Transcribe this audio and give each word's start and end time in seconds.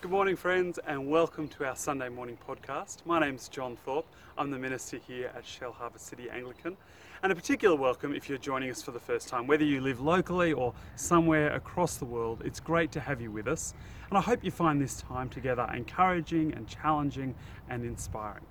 Good 0.00 0.10
morning, 0.10 0.34
friends, 0.34 0.78
and 0.86 1.10
welcome 1.10 1.46
to 1.48 1.66
our 1.66 1.76
Sunday 1.76 2.08
morning 2.08 2.38
podcast. 2.48 3.04
My 3.04 3.20
name's 3.20 3.50
John 3.50 3.76
Thorpe. 3.84 4.06
I'm 4.38 4.50
the 4.50 4.58
minister 4.58 4.96
here 4.96 5.30
at 5.36 5.44
Shellharbour 5.44 5.98
City 5.98 6.30
Anglican. 6.30 6.78
And 7.22 7.30
a 7.30 7.34
particular 7.34 7.76
welcome 7.76 8.14
if 8.14 8.26
you're 8.26 8.38
joining 8.38 8.70
us 8.70 8.80
for 8.80 8.92
the 8.92 8.98
first 8.98 9.28
time. 9.28 9.46
Whether 9.46 9.64
you 9.64 9.82
live 9.82 10.00
locally 10.00 10.54
or 10.54 10.72
somewhere 10.96 11.54
across 11.54 11.98
the 11.98 12.06
world, 12.06 12.40
it's 12.46 12.60
great 12.60 12.90
to 12.92 13.00
have 13.00 13.20
you 13.20 13.30
with 13.30 13.46
us. 13.46 13.74
And 14.08 14.16
I 14.16 14.22
hope 14.22 14.42
you 14.42 14.50
find 14.50 14.80
this 14.80 15.02
time 15.02 15.28
together 15.28 15.70
encouraging 15.74 16.54
and 16.54 16.66
challenging 16.66 17.34
and 17.68 17.84
inspiring. 17.84 18.46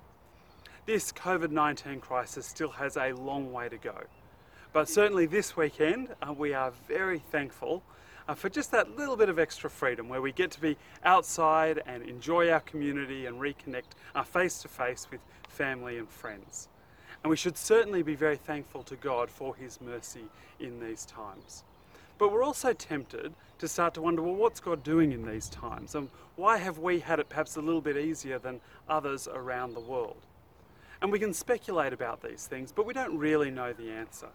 This 0.86 1.10
COVID 1.10 1.50
19 1.50 1.98
crisis 1.98 2.46
still 2.46 2.70
has 2.70 2.96
a 2.96 3.10
long 3.10 3.52
way 3.52 3.68
to 3.68 3.76
go. 3.76 4.04
But 4.72 4.88
certainly 4.88 5.26
this 5.26 5.56
weekend, 5.56 6.14
uh, 6.22 6.32
we 6.32 6.54
are 6.54 6.70
very 6.86 7.18
thankful 7.18 7.82
uh, 8.28 8.34
for 8.34 8.48
just 8.48 8.70
that 8.70 8.96
little 8.96 9.16
bit 9.16 9.28
of 9.28 9.38
extra 9.38 9.70
freedom 9.70 10.08
where 10.08 10.22
we 10.22 10.32
get 10.32 10.50
to 10.52 10.60
be 10.60 10.76
outside 11.04 11.82
and 11.86 12.02
enjoy 12.02 12.50
our 12.50 12.60
community 12.60 13.26
and 13.26 13.40
reconnect 13.40 13.94
face 14.24 14.62
to 14.62 14.68
face 14.68 15.06
with 15.10 15.20
family 15.48 15.98
and 15.98 16.08
friends. 16.08 16.68
And 17.22 17.30
we 17.30 17.36
should 17.36 17.56
certainly 17.56 18.02
be 18.02 18.14
very 18.14 18.36
thankful 18.36 18.82
to 18.84 18.96
God 18.96 19.30
for 19.30 19.54
His 19.54 19.80
mercy 19.80 20.24
in 20.58 20.80
these 20.80 21.04
times. 21.04 21.64
But 22.18 22.32
we're 22.32 22.44
also 22.44 22.72
tempted 22.72 23.32
to 23.58 23.68
start 23.68 23.94
to 23.94 24.02
wonder 24.02 24.22
well, 24.22 24.34
what's 24.34 24.60
God 24.60 24.82
doing 24.82 25.12
in 25.12 25.26
these 25.26 25.48
times? 25.48 25.94
And 25.94 26.08
why 26.36 26.58
have 26.58 26.78
we 26.78 27.00
had 27.00 27.18
it 27.18 27.28
perhaps 27.28 27.56
a 27.56 27.60
little 27.60 27.80
bit 27.80 27.96
easier 27.96 28.38
than 28.38 28.60
others 28.88 29.26
around 29.26 29.74
the 29.74 29.80
world? 29.80 30.26
And 31.02 31.10
we 31.10 31.18
can 31.18 31.32
speculate 31.32 31.92
about 31.92 32.22
these 32.22 32.46
things, 32.46 32.72
but 32.72 32.86
we 32.86 32.92
don't 32.92 33.16
really 33.16 33.50
know 33.50 33.72
the 33.72 33.90
answer. 33.90 34.28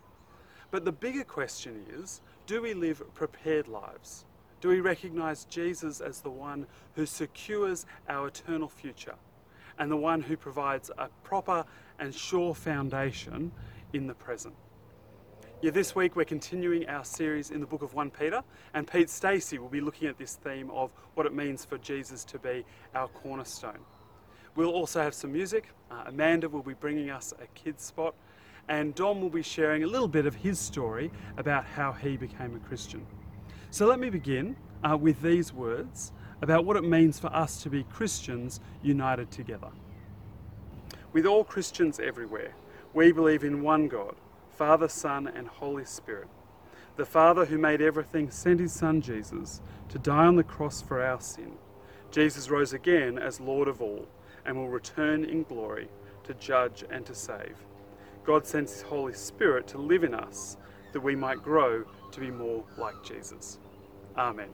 But 0.72 0.83
the 0.83 0.91
bigger 0.91 1.23
question 1.23 1.86
is 1.94 2.22
do 2.45 2.62
we 2.62 2.73
live 2.73 3.02
prepared 3.13 3.67
lives? 3.67 4.26
Do 4.61 4.70
we 4.70 4.80
recognize 4.80 5.45
Jesus 5.45 6.02
as 6.02 6.22
the 6.22 6.30
one 6.30 6.67
who 6.95 7.06
secures 7.06 7.86
our 8.08 8.28
eternal 8.28 8.70
future 8.70 9.16
and 9.78 9.92
the 9.92 9.97
one 9.97 10.22
who 10.22 10.38
provides 10.38 10.89
a 10.97 11.09
proper 11.23 11.66
and 12.00 12.14
sure 12.14 12.55
foundation 12.55 13.52
in 13.94 14.08
the 14.08 14.14
present? 14.14 14.55
Yeah, 15.61 15.72
this 15.72 15.95
week 15.95 16.16
we're 16.16 16.25
continuing 16.25 16.88
our 16.88 17.03
series 17.03 17.50
in 17.50 17.59
the 17.59 17.66
book 17.66 17.81
of 17.81 17.94
1 17.94 18.11
Peter, 18.11 18.44
and 18.73 18.88
Pete 18.88 19.09
Stacey 19.09 19.58
will 19.58 19.70
be 19.70 19.81
looking 19.81 20.08
at 20.08 20.17
this 20.17 20.36
theme 20.36 20.70
of 20.72 20.92
what 21.16 21.25
it 21.25 21.33
means 21.33 21.66
for 21.66 21.77
Jesus 21.77 22.23
to 22.25 22.38
be 22.38 22.66
our 22.94 23.08
cornerstone. 23.08 23.80
We'll 24.55 24.72
also 24.72 25.02
have 25.02 25.14
some 25.14 25.31
music. 25.31 25.70
Uh, 25.89 26.03
Amanda 26.08 26.50
will 26.50 26.61
be 26.61 26.73
bringing 26.73 27.09
us 27.09 27.33
a 27.42 27.48
kids 27.59 27.83
spot, 27.83 28.16
and 28.67 28.95
Dom 28.95 29.21
will 29.21 29.30
be 29.30 29.44
sharing 29.44 29.83
a 29.83 29.88
little 29.88 30.08
bit 30.08 30.25
of 30.25 30.35
his 30.35 30.59
story 30.59 31.11
about 31.38 31.66
how 31.66 31.91
he 31.91 32.17
became 32.17 32.55
a 32.55 32.67
Christian. 32.67 33.05
So 33.71 33.85
let 33.85 33.99
me 33.99 34.09
begin 34.09 34.55
uh, 34.83 34.97
with 34.97 35.21
these 35.21 35.53
words 35.53 36.11
about 36.41 36.66
what 36.66 36.77
it 36.77 36.83
means 36.83 37.19
for 37.19 37.27
us 37.27 37.61
to 37.63 37.69
be 37.69 37.83
Christians 37.83 38.59
united 38.81 39.31
together. 39.31 39.69
With 41.13 41.25
all 41.25 41.43
Christians 41.43 41.99
everywhere, 41.99 42.53
we 42.93 43.11
believe 43.11 43.43
in 43.43 43.61
one 43.61 43.88
God, 43.88 44.16
Father, 44.58 44.88
Son, 44.88 45.27
and 45.27 45.47
Holy 45.47 45.86
Spirit. 45.86 46.27
The 46.97 47.05
Father 47.05 47.45
who 47.45 47.58
made 47.58 47.81
everything 47.81 48.31
sent 48.31 48.59
his 48.59 48.71
Son 48.71 49.02
Jesus 49.02 49.61
to 49.89 49.99
die 49.99 50.25
on 50.25 50.36
the 50.36 50.43
cross 50.43 50.81
for 50.81 51.03
our 51.03 51.19
sin. 51.19 51.53
Jesus 52.11 52.49
rose 52.49 52.73
again 52.73 53.17
as 53.17 53.41
Lord 53.41 53.67
of 53.67 53.81
all 53.81 54.08
and 54.45 54.55
will 54.55 54.69
return 54.69 55.25
in 55.25 55.43
glory 55.43 55.89
to 56.23 56.33
judge 56.36 56.83
and 56.89 57.05
to 57.05 57.13
save. 57.13 57.58
God 58.26 58.45
sends 58.48 58.73
His 58.73 58.81
Holy 58.81 59.14
Spirit 59.14 59.68
to 59.68 59.78
live 59.78 60.04
in 60.04 60.14
us 60.14 60.58
that 60.94 61.02
we 61.02 61.16
might 61.16 61.44
grow 61.44 61.84
to 62.12 62.20
be 62.20 62.32
more 62.32 62.64
like 62.78 63.04
Jesus. 63.04 63.59
Amen. 64.17 64.50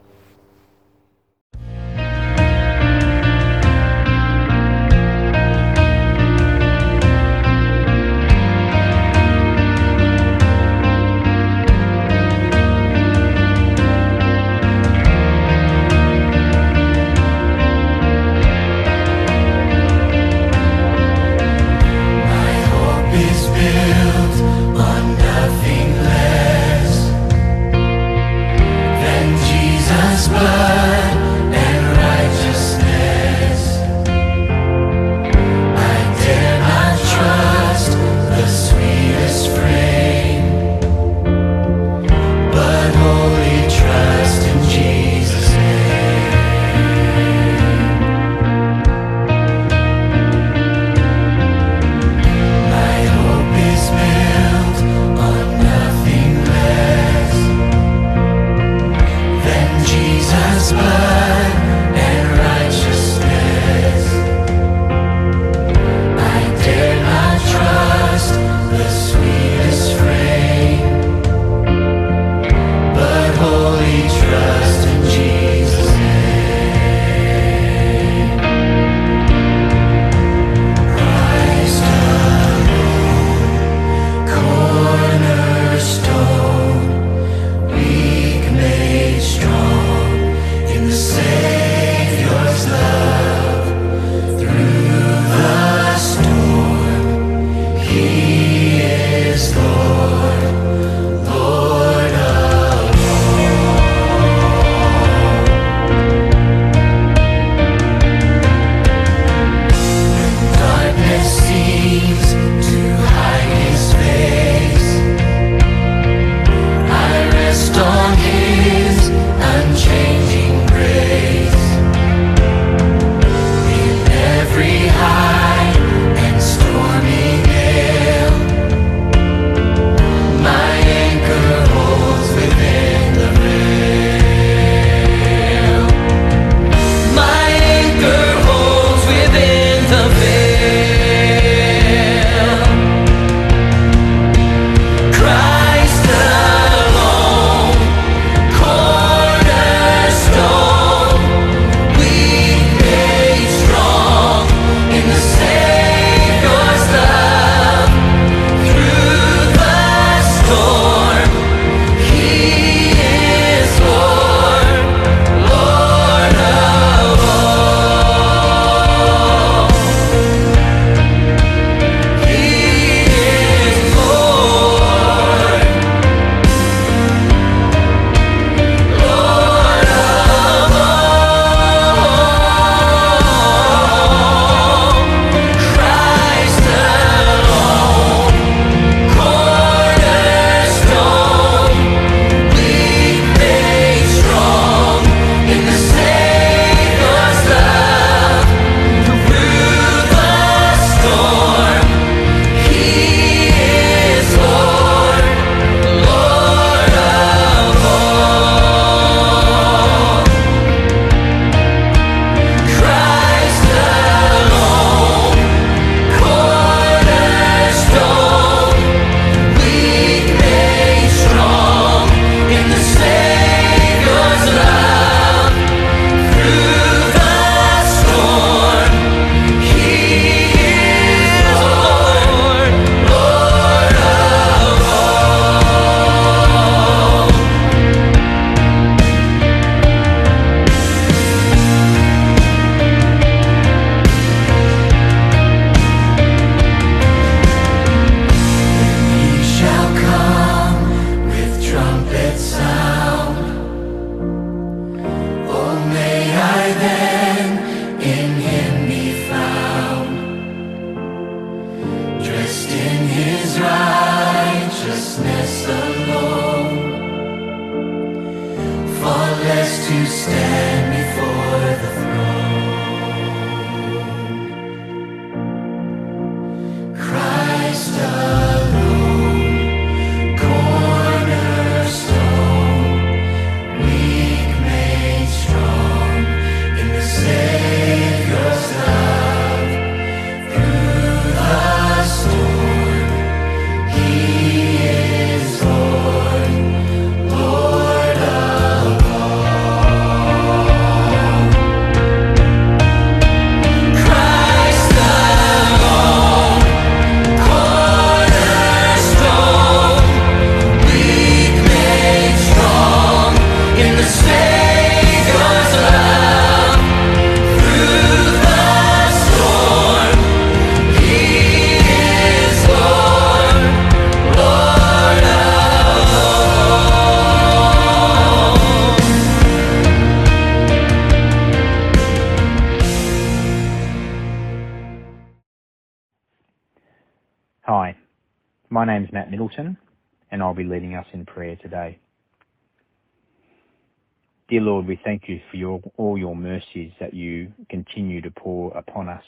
Dear 344.51 344.59
Lord, 344.63 344.85
we 344.85 344.99
thank 345.05 345.29
you 345.29 345.39
for 345.49 345.55
your, 345.55 345.81
all 345.95 346.17
your 346.17 346.35
mercies 346.35 346.91
that 346.99 347.13
you 347.13 347.53
continue 347.69 348.19
to 348.19 348.29
pour 348.31 348.77
upon 348.77 349.07
us. 349.07 349.23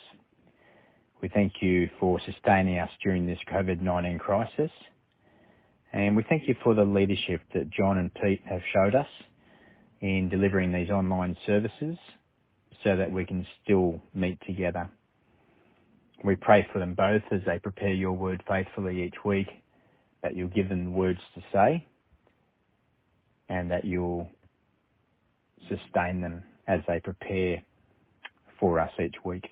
We 1.22 1.30
thank 1.30 1.54
you 1.62 1.90
for 1.98 2.20
sustaining 2.26 2.78
us 2.78 2.90
during 3.02 3.26
this 3.26 3.38
COVID-19 3.50 4.20
crisis, 4.20 4.70
and 5.94 6.18
we 6.18 6.26
thank 6.28 6.46
you 6.50 6.58
for 6.62 6.76
the 6.76 6.84
leadership 6.84 7.40
that 7.54 7.70
John 7.70 8.00
and 8.00 8.14
Pete 8.16 8.42
have 8.50 8.60
showed 8.74 8.96
us 8.96 9.08
in 10.02 10.28
delivering 10.28 10.74
these 10.74 10.90
online 10.90 11.38
services 11.46 11.96
so 12.84 12.98
that 12.98 13.10
we 13.10 13.26
can 13.26 13.48
still 13.64 14.02
meet 14.14 14.38
together. 14.46 14.90
We 16.26 16.36
pray 16.36 16.68
for 16.74 16.80
them 16.80 16.96
both 16.96 17.24
as 17.32 17.40
they 17.46 17.60
prepare 17.60 17.94
your 17.94 18.12
word 18.12 18.44
faithfully 18.46 19.02
each 19.02 19.24
week, 19.24 19.48
that 20.22 20.36
you'll 20.36 20.50
give 20.50 20.68
them 20.68 20.94
words 20.94 21.22
to 21.36 21.42
say 21.54 21.88
and 23.48 23.72
that 23.72 23.86
you'll 23.86 24.28
sustain 25.70 26.22
them 26.22 26.44
as 26.68 26.82
they 26.88 27.00
prepare 27.00 27.64
for 28.60 28.80
us 28.80 28.92
each 29.04 29.16
week. 29.24 29.50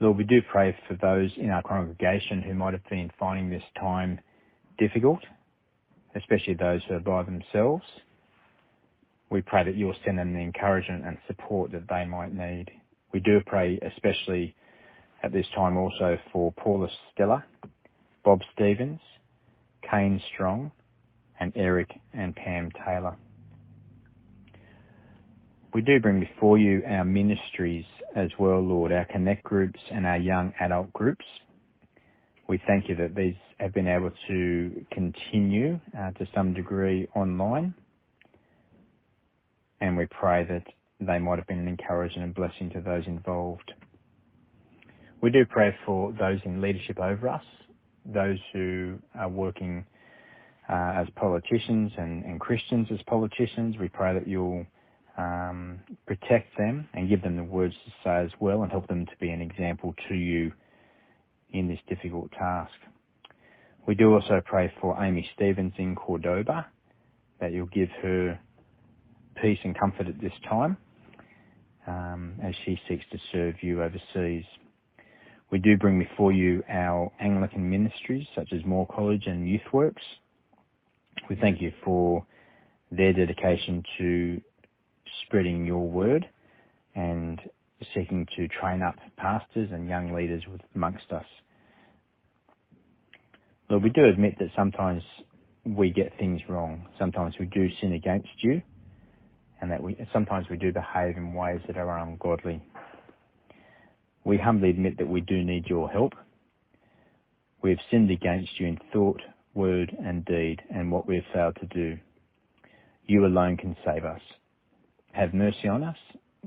Lord, 0.00 0.16
we 0.16 0.24
do 0.24 0.40
pray 0.42 0.76
for 0.86 0.94
those 0.94 1.30
in 1.36 1.50
our 1.50 1.62
congregation 1.62 2.42
who 2.42 2.54
might 2.54 2.72
have 2.72 2.88
been 2.88 3.10
finding 3.18 3.50
this 3.50 3.64
time 3.80 4.20
difficult, 4.78 5.20
especially 6.14 6.54
those 6.54 6.80
who 6.88 6.94
are 6.94 7.00
by 7.00 7.24
themselves. 7.24 7.84
We 9.30 9.42
pray 9.42 9.64
that 9.64 9.74
you'll 9.74 9.96
send 10.04 10.18
them 10.18 10.32
the 10.32 10.40
encouragement 10.40 11.04
and 11.04 11.18
support 11.26 11.72
that 11.72 11.88
they 11.88 12.04
might 12.04 12.32
need. 12.32 12.70
We 13.12 13.20
do 13.20 13.40
pray 13.44 13.78
especially 13.82 14.54
at 15.22 15.32
this 15.32 15.46
time 15.54 15.76
also 15.76 16.16
for 16.32 16.52
Paula 16.52 16.88
Stella, 17.12 17.44
Bob 18.24 18.40
Stevens, 18.54 19.00
Kane 19.90 20.20
Strong, 20.32 20.70
and 21.40 21.52
Eric 21.56 21.90
and 22.12 22.34
Pam 22.36 22.70
Taylor. 22.86 23.16
We 25.74 25.82
do 25.82 26.00
bring 26.00 26.20
before 26.20 26.56
you 26.56 26.82
our 26.88 27.04
ministries 27.04 27.84
as 28.16 28.30
well, 28.38 28.60
Lord, 28.60 28.90
our 28.90 29.04
connect 29.04 29.44
groups 29.44 29.78
and 29.92 30.06
our 30.06 30.16
young 30.16 30.52
adult 30.60 30.92
groups. 30.94 31.24
We 32.48 32.60
thank 32.66 32.88
you 32.88 32.96
that 32.96 33.14
these 33.14 33.34
have 33.58 33.74
been 33.74 33.86
able 33.86 34.10
to 34.28 34.86
continue 34.90 35.78
uh, 35.98 36.12
to 36.12 36.26
some 36.34 36.54
degree 36.54 37.06
online. 37.14 37.74
And 39.80 39.96
we 39.96 40.06
pray 40.06 40.44
that 40.44 40.64
they 41.00 41.18
might 41.18 41.38
have 41.38 41.46
been 41.46 41.58
an 41.58 41.68
encouragement 41.68 42.24
and 42.24 42.34
blessing 42.34 42.70
to 42.70 42.80
those 42.80 43.06
involved. 43.06 43.72
We 45.20 45.30
do 45.30 45.44
pray 45.44 45.76
for 45.84 46.12
those 46.18 46.38
in 46.44 46.62
leadership 46.62 46.98
over 46.98 47.28
us, 47.28 47.44
those 48.06 48.38
who 48.52 48.98
are 49.16 49.28
working 49.28 49.84
uh, 50.68 50.92
as 50.96 51.08
politicians 51.16 51.92
and, 51.98 52.24
and 52.24 52.40
Christians 52.40 52.88
as 52.90 53.00
politicians. 53.06 53.76
We 53.78 53.88
pray 53.88 54.14
that 54.14 54.26
you'll 54.26 54.64
um, 55.18 55.80
protect 56.06 56.56
them 56.56 56.88
and 56.94 57.08
give 57.08 57.22
them 57.22 57.36
the 57.36 57.44
words 57.44 57.74
to 57.84 57.90
say 58.04 58.24
as 58.24 58.30
well 58.40 58.62
and 58.62 58.70
help 58.70 58.86
them 58.86 59.04
to 59.04 59.12
be 59.20 59.30
an 59.30 59.42
example 59.42 59.94
to 60.08 60.14
you 60.14 60.52
in 61.50 61.66
this 61.68 61.80
difficult 61.88 62.30
task. 62.32 62.72
We 63.86 63.94
do 63.94 64.14
also 64.14 64.40
pray 64.44 64.72
for 64.80 65.02
Amy 65.02 65.28
Stevens 65.34 65.72
in 65.76 65.96
Cordoba, 65.96 66.66
that 67.40 67.52
you'll 67.52 67.66
give 67.66 67.88
her 68.02 68.38
peace 69.40 69.58
and 69.64 69.78
comfort 69.78 70.06
at 70.06 70.20
this 70.20 70.32
time 70.48 70.76
um, 71.86 72.34
as 72.42 72.54
she 72.64 72.78
seeks 72.88 73.04
to 73.10 73.18
serve 73.32 73.54
you 73.62 73.82
overseas. 73.82 74.44
We 75.50 75.58
do 75.58 75.76
bring 75.78 75.98
before 75.98 76.32
you 76.32 76.62
our 76.68 77.10
Anglican 77.18 77.68
ministries 77.68 78.26
such 78.34 78.52
as 78.52 78.64
Moore 78.64 78.86
College 78.86 79.26
and 79.26 79.46
YouthWorks. 79.46 79.94
We 81.30 81.36
thank 81.36 81.60
you 81.62 81.72
for 81.84 82.26
their 82.92 83.12
dedication 83.12 83.82
to 83.98 84.40
spreading 85.26 85.64
your 85.64 85.88
word 85.88 86.28
and 86.94 87.40
seeking 87.94 88.26
to 88.36 88.48
train 88.48 88.82
up 88.82 88.96
pastors 89.16 89.70
and 89.72 89.88
young 89.88 90.12
leaders 90.12 90.42
amongst 90.74 91.12
us. 91.12 91.24
Lord, 93.70 93.82
we 93.82 93.90
do 93.90 94.06
admit 94.06 94.36
that 94.38 94.48
sometimes 94.56 95.02
we 95.64 95.90
get 95.90 96.12
things 96.18 96.40
wrong. 96.48 96.86
Sometimes 96.98 97.34
we 97.38 97.46
do 97.46 97.68
sin 97.80 97.92
against 97.92 98.28
you 98.40 98.62
and 99.60 99.70
that 99.70 99.82
we 99.82 99.96
sometimes 100.12 100.46
we 100.50 100.56
do 100.56 100.72
behave 100.72 101.16
in 101.16 101.34
ways 101.34 101.60
that 101.66 101.76
are 101.76 101.98
ungodly. 101.98 102.62
We 104.24 104.38
humbly 104.38 104.70
admit 104.70 104.98
that 104.98 105.08
we 105.08 105.20
do 105.20 105.42
need 105.42 105.66
your 105.66 105.90
help. 105.90 106.12
We 107.62 107.70
have 107.70 107.78
sinned 107.90 108.10
against 108.10 108.60
you 108.60 108.66
in 108.66 108.78
thought, 108.92 109.20
word, 109.54 109.94
and 110.04 110.24
deed, 110.24 110.62
and 110.70 110.92
what 110.92 111.06
we 111.06 111.16
have 111.16 111.24
failed 111.32 111.56
to 111.60 111.66
do. 111.66 111.98
You 113.06 113.26
alone 113.26 113.56
can 113.56 113.76
save 113.84 114.04
us. 114.04 114.20
Have 115.18 115.34
mercy 115.34 115.66
on 115.66 115.82
us, 115.82 115.96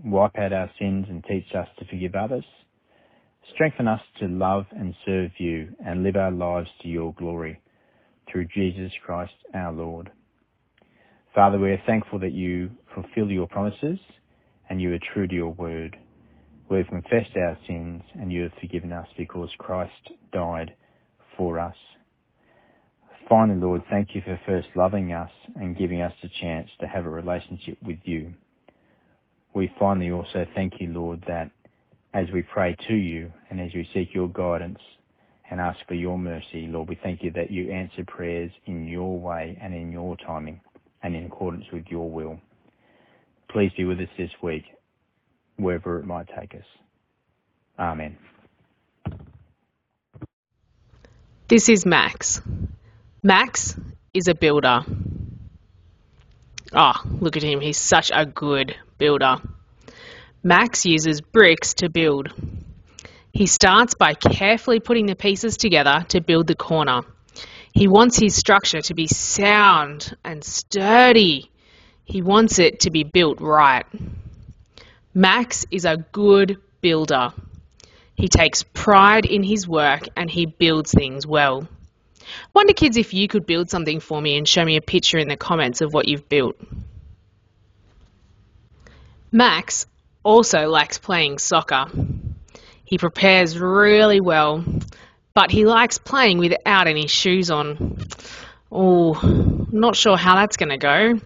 wipe 0.01 0.37
out 0.37 0.53
our 0.53 0.71
sins, 0.79 1.05
and 1.09 1.21
teach 1.25 1.53
us 1.53 1.67
to 1.77 1.85
forgive 1.87 2.15
others. 2.15 2.45
Strengthen 3.53 3.85
us 3.85 3.99
to 4.21 4.29
love 4.29 4.63
and 4.71 4.95
serve 5.05 5.31
you 5.39 5.75
and 5.85 6.03
live 6.03 6.15
our 6.15 6.31
lives 6.31 6.69
to 6.81 6.87
your 6.87 7.13
glory. 7.15 7.59
Through 8.31 8.45
Jesus 8.55 8.93
Christ 9.05 9.33
our 9.53 9.73
Lord. 9.73 10.09
Father, 11.35 11.59
we 11.59 11.71
are 11.71 11.81
thankful 11.85 12.17
that 12.19 12.31
you 12.31 12.69
fulfill 12.95 13.29
your 13.29 13.45
promises 13.45 13.99
and 14.69 14.79
you 14.79 14.93
are 14.93 14.99
true 15.13 15.27
to 15.27 15.35
your 15.35 15.51
word. 15.51 15.97
We 16.69 16.77
have 16.77 16.87
confessed 16.87 17.35
our 17.35 17.57
sins 17.67 18.03
and 18.13 18.31
you 18.31 18.43
have 18.43 18.53
forgiven 18.61 18.93
us 18.93 19.07
because 19.17 19.49
Christ 19.57 20.11
died 20.31 20.73
for 21.35 21.59
us. 21.59 21.75
Finally, 23.27 23.59
Lord, 23.59 23.81
thank 23.89 24.15
you 24.15 24.21
for 24.21 24.39
first 24.45 24.69
loving 24.77 25.11
us 25.11 25.31
and 25.57 25.77
giving 25.77 26.01
us 26.01 26.13
the 26.23 26.29
chance 26.39 26.69
to 26.79 26.87
have 26.87 27.05
a 27.05 27.09
relationship 27.09 27.77
with 27.83 27.99
you. 28.05 28.33
We 29.53 29.71
finally 29.77 30.11
also 30.11 30.45
thank 30.55 30.79
you, 30.79 30.87
Lord, 30.87 31.23
that 31.27 31.51
as 32.13 32.27
we 32.33 32.41
pray 32.41 32.75
to 32.87 32.93
you 32.93 33.31
and 33.49 33.59
as 33.59 33.73
we 33.73 33.87
seek 33.93 34.13
your 34.13 34.29
guidance 34.29 34.79
and 35.49 35.59
ask 35.59 35.79
for 35.87 35.93
your 35.93 36.17
mercy, 36.17 36.67
Lord, 36.67 36.87
we 36.89 36.99
thank 37.01 37.23
you 37.23 37.31
that 37.31 37.51
you 37.51 37.71
answer 37.71 38.05
prayers 38.05 38.51
in 38.65 38.87
your 38.87 39.19
way 39.19 39.57
and 39.61 39.73
in 39.73 39.91
your 39.91 40.15
timing 40.17 40.61
and 41.03 41.15
in 41.15 41.25
accordance 41.25 41.65
with 41.73 41.85
your 41.89 42.09
will. 42.09 42.39
Please 43.49 43.71
be 43.75 43.83
with 43.83 43.99
us 43.99 44.07
this 44.17 44.31
week, 44.41 44.63
wherever 45.57 45.99
it 45.99 46.05
might 46.05 46.27
take 46.39 46.55
us. 46.55 46.65
Amen. 47.77 48.17
This 51.49 51.67
is 51.67 51.85
Max. 51.85 52.41
Max 53.21 53.75
is 54.13 54.29
a 54.29 54.35
builder. 54.35 54.85
Oh, 56.73 56.93
look 57.19 57.35
at 57.35 57.43
him. 57.43 57.59
He's 57.59 57.77
such 57.77 58.09
a 58.13 58.25
good 58.25 58.73
builder. 59.01 59.37
Max 60.43 60.85
uses 60.85 61.21
bricks 61.21 61.73
to 61.73 61.89
build. 61.89 62.29
He 63.33 63.47
starts 63.47 63.95
by 63.95 64.13
carefully 64.13 64.79
putting 64.79 65.07
the 65.07 65.15
pieces 65.15 65.57
together 65.57 66.05
to 66.09 66.21
build 66.21 66.45
the 66.45 66.53
corner. 66.55 67.01
He 67.73 67.87
wants 67.87 68.19
his 68.19 68.35
structure 68.35 68.81
to 68.81 68.93
be 68.93 69.07
sound 69.07 70.15
and 70.23 70.43
sturdy. 70.43 71.49
He 72.05 72.21
wants 72.21 72.59
it 72.59 72.81
to 72.81 72.91
be 72.91 73.03
built 73.03 73.41
right. 73.41 73.87
Max 75.15 75.65
is 75.71 75.85
a 75.85 75.97
good 76.11 76.57
builder. 76.81 77.29
He 78.13 78.27
takes 78.27 78.61
pride 78.61 79.25
in 79.25 79.41
his 79.41 79.67
work 79.67 80.03
and 80.15 80.29
he 80.29 80.45
builds 80.45 80.91
things 80.91 81.25
well. 81.25 81.67
Wonder, 82.53 82.73
kids, 82.73 82.97
if 82.97 83.15
you 83.15 83.27
could 83.27 83.47
build 83.47 83.71
something 83.71 83.99
for 83.99 84.21
me 84.21 84.37
and 84.37 84.47
show 84.47 84.63
me 84.63 84.77
a 84.77 84.81
picture 84.81 85.17
in 85.17 85.27
the 85.27 85.37
comments 85.37 85.81
of 85.81 85.91
what 85.91 86.07
you've 86.07 86.29
built. 86.29 86.55
Max 89.31 89.85
also 90.23 90.67
likes 90.67 90.97
playing 90.97 91.39
soccer. 91.39 91.85
He 92.83 92.97
prepares 92.97 93.57
really 93.57 94.19
well, 94.19 94.63
but 95.33 95.51
he 95.51 95.65
likes 95.65 95.97
playing 95.97 96.39
without 96.39 96.87
any 96.87 97.07
shoes 97.07 97.49
on. 97.49 97.97
Oh, 98.71 99.13
not 99.71 99.95
sure 99.95 100.17
how 100.17 100.35
that's 100.35 100.57
going 100.57 100.69
to 100.69 100.77
go. 100.77 101.19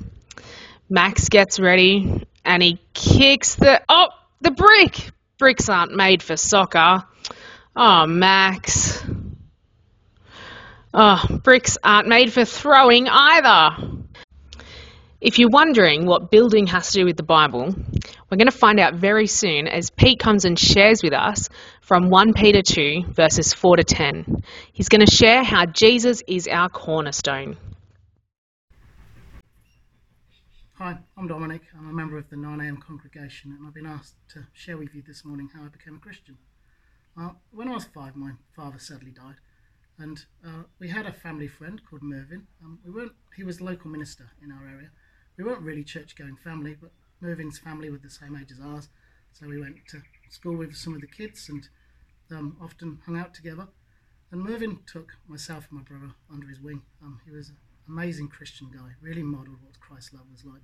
Max 0.89 1.29
gets 1.29 1.59
ready 1.59 2.27
and 2.43 2.62
he 2.62 2.79
kicks 2.93 3.55
the. 3.55 3.81
Oh, 3.89 4.09
the 4.41 4.51
brick! 4.51 5.12
Bricks 5.39 5.67
aren't 5.67 5.95
made 5.95 6.21
for 6.21 6.38
soccer. 6.38 7.03
Oh, 7.75 8.05
Max. 8.05 9.03
Oh, 10.93 11.25
bricks 11.43 11.77
aren't 11.83 12.07
made 12.07 12.31
for 12.31 12.45
throwing 12.45 13.09
either. 13.09 14.04
If 15.22 15.39
you're 15.39 15.50
wondering 15.50 16.05
what 16.05 16.29
building 16.29 16.67
has 16.67 16.91
to 16.91 17.00
do 17.00 17.05
with 17.05 17.15
the 17.15 17.24
Bible, 17.24 17.74
we're 18.29 18.38
going 18.38 18.48
to 18.48 18.51
find 18.51 18.81
out 18.81 18.95
very 18.95 19.27
soon 19.27 19.65
as 19.65 19.89
Pete 19.89 20.19
comes 20.19 20.43
and 20.43 20.60
shares 20.60 21.01
with 21.01 21.13
us 21.13 21.48
from 21.79 22.10
1 22.10 22.34
Peter 22.34 22.62
2, 22.62 23.05
verses 23.13 23.53
4 23.53 23.77
to 23.77 23.84
10. 23.86 24.43
He's 24.74 24.89
going 24.89 25.05
to 25.05 25.12
share 25.12 25.41
how 25.41 25.67
Jesus 25.67 26.22
is 26.27 26.50
our 26.50 26.67
cornerstone. 26.67 27.55
Hi, 30.74 30.98
I'm 31.17 31.27
Dominic. 31.29 31.62
I'm 31.77 31.89
a 31.89 31.93
member 31.93 32.17
of 32.17 32.29
the 32.29 32.36
9am 32.36 32.81
congregation, 32.81 33.55
and 33.57 33.65
I've 33.65 33.74
been 33.74 33.86
asked 33.86 34.15
to 34.34 34.45
share 34.51 34.77
with 34.77 34.93
you 34.93 35.01
this 35.01 35.24
morning 35.24 35.50
how 35.55 35.63
I 35.63 35.69
became 35.69 35.95
a 35.95 36.00
Christian. 36.00 36.38
Uh, 37.17 37.29
when 37.51 37.69
I 37.69 37.72
was 37.72 37.86
five, 37.86 38.17
my 38.17 38.31
father 38.53 38.79
sadly 38.79 39.12
died, 39.12 39.36
and 39.98 40.25
uh, 40.45 40.63
we 40.77 40.89
had 40.89 41.05
a 41.05 41.13
family 41.13 41.48
friend 41.48 41.81
called 41.89 42.03
Mervyn. 42.03 42.48
Um, 42.62 42.79
we 42.84 42.91
weren't. 42.91 43.13
He 43.38 43.45
was 43.45 43.60
the 43.60 43.63
local 43.63 43.89
minister 43.89 44.29
in 44.43 44.51
our 44.51 44.67
area. 44.67 44.89
We 45.37 45.43
weren't 45.43 45.61
really 45.61 45.83
church-going 45.83 46.37
family, 46.37 46.77
but 46.79 46.91
Mervyn's 47.21 47.59
family 47.59 47.89
were 47.89 47.97
the 47.97 48.09
same 48.09 48.37
age 48.37 48.51
as 48.51 48.59
ours, 48.59 48.89
so 49.33 49.47
we 49.47 49.59
went 49.59 49.75
to 49.89 50.01
school 50.29 50.55
with 50.55 50.75
some 50.75 50.95
of 50.95 51.01
the 51.01 51.07
kids 51.07 51.49
and 51.49 51.67
um, 52.31 52.57
often 52.61 52.99
hung 53.05 53.17
out 53.17 53.33
together. 53.33 53.67
And 54.31 54.43
Mervyn 54.43 54.79
took 54.85 55.13
myself 55.27 55.67
and 55.69 55.79
my 55.79 55.83
brother 55.83 56.13
under 56.31 56.47
his 56.47 56.59
wing. 56.59 56.81
Um, 57.01 57.19
he 57.25 57.31
was 57.31 57.49
an 57.49 57.57
amazing 57.87 58.29
Christian 58.29 58.69
guy, 58.73 58.91
really 59.01 59.23
modelled 59.23 59.61
what 59.61 59.79
Christ's 59.79 60.13
love 60.13 60.25
was 60.31 60.45
like. 60.45 60.61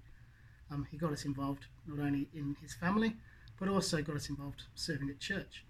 Um, 0.71 0.87
he 0.89 0.97
got 0.97 1.11
us 1.11 1.25
involved 1.25 1.65
not 1.85 1.99
only 1.99 2.29
in 2.33 2.55
his 2.61 2.73
family, 2.73 3.17
but 3.59 3.67
also 3.67 4.01
got 4.01 4.15
us 4.15 4.29
involved 4.29 4.63
serving 4.73 5.09
at 5.09 5.19
church. 5.19 5.65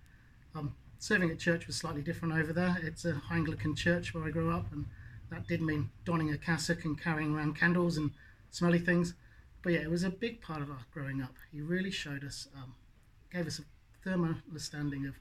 Um, 0.56 0.76
serving 1.00 1.32
at 1.32 1.40
church 1.40 1.66
was 1.66 1.76
slightly 1.76 2.02
different 2.02 2.36
over 2.36 2.54
there. 2.54 2.78
It's 2.84 3.06
a 3.06 3.20
Anglican 3.32 3.76
church 3.76 4.14
where 4.14 4.24
I 4.24 4.30
grew 4.30 4.52
up, 4.52 4.72
and 4.72 4.86
that 5.32 5.48
did 5.48 5.62
mean 5.62 5.90
donning 6.06 6.32
a 6.32 6.38
cassock 6.38 6.86
and 6.86 7.02
carrying 7.02 7.36
around 7.36 7.60
candles 7.60 7.98
and 7.98 8.12
smelly 8.52 8.80
things. 8.80 9.16
But 9.64 9.74
yeah, 9.74 9.80
it 9.80 9.90
was 9.90 10.04
a 10.04 10.10
big 10.10 10.42
part 10.42 10.62
of 10.62 10.70
our 10.70 10.86
growing 10.94 11.22
up. 11.22 11.34
He 11.52 11.62
really 11.62 11.92
showed 11.92 12.24
us, 12.24 12.48
um, 12.56 12.74
gave 13.32 13.48
us 13.48 13.60
a 13.60 13.64
firm 14.04 14.42
understanding 14.48 15.06
of 15.08 15.16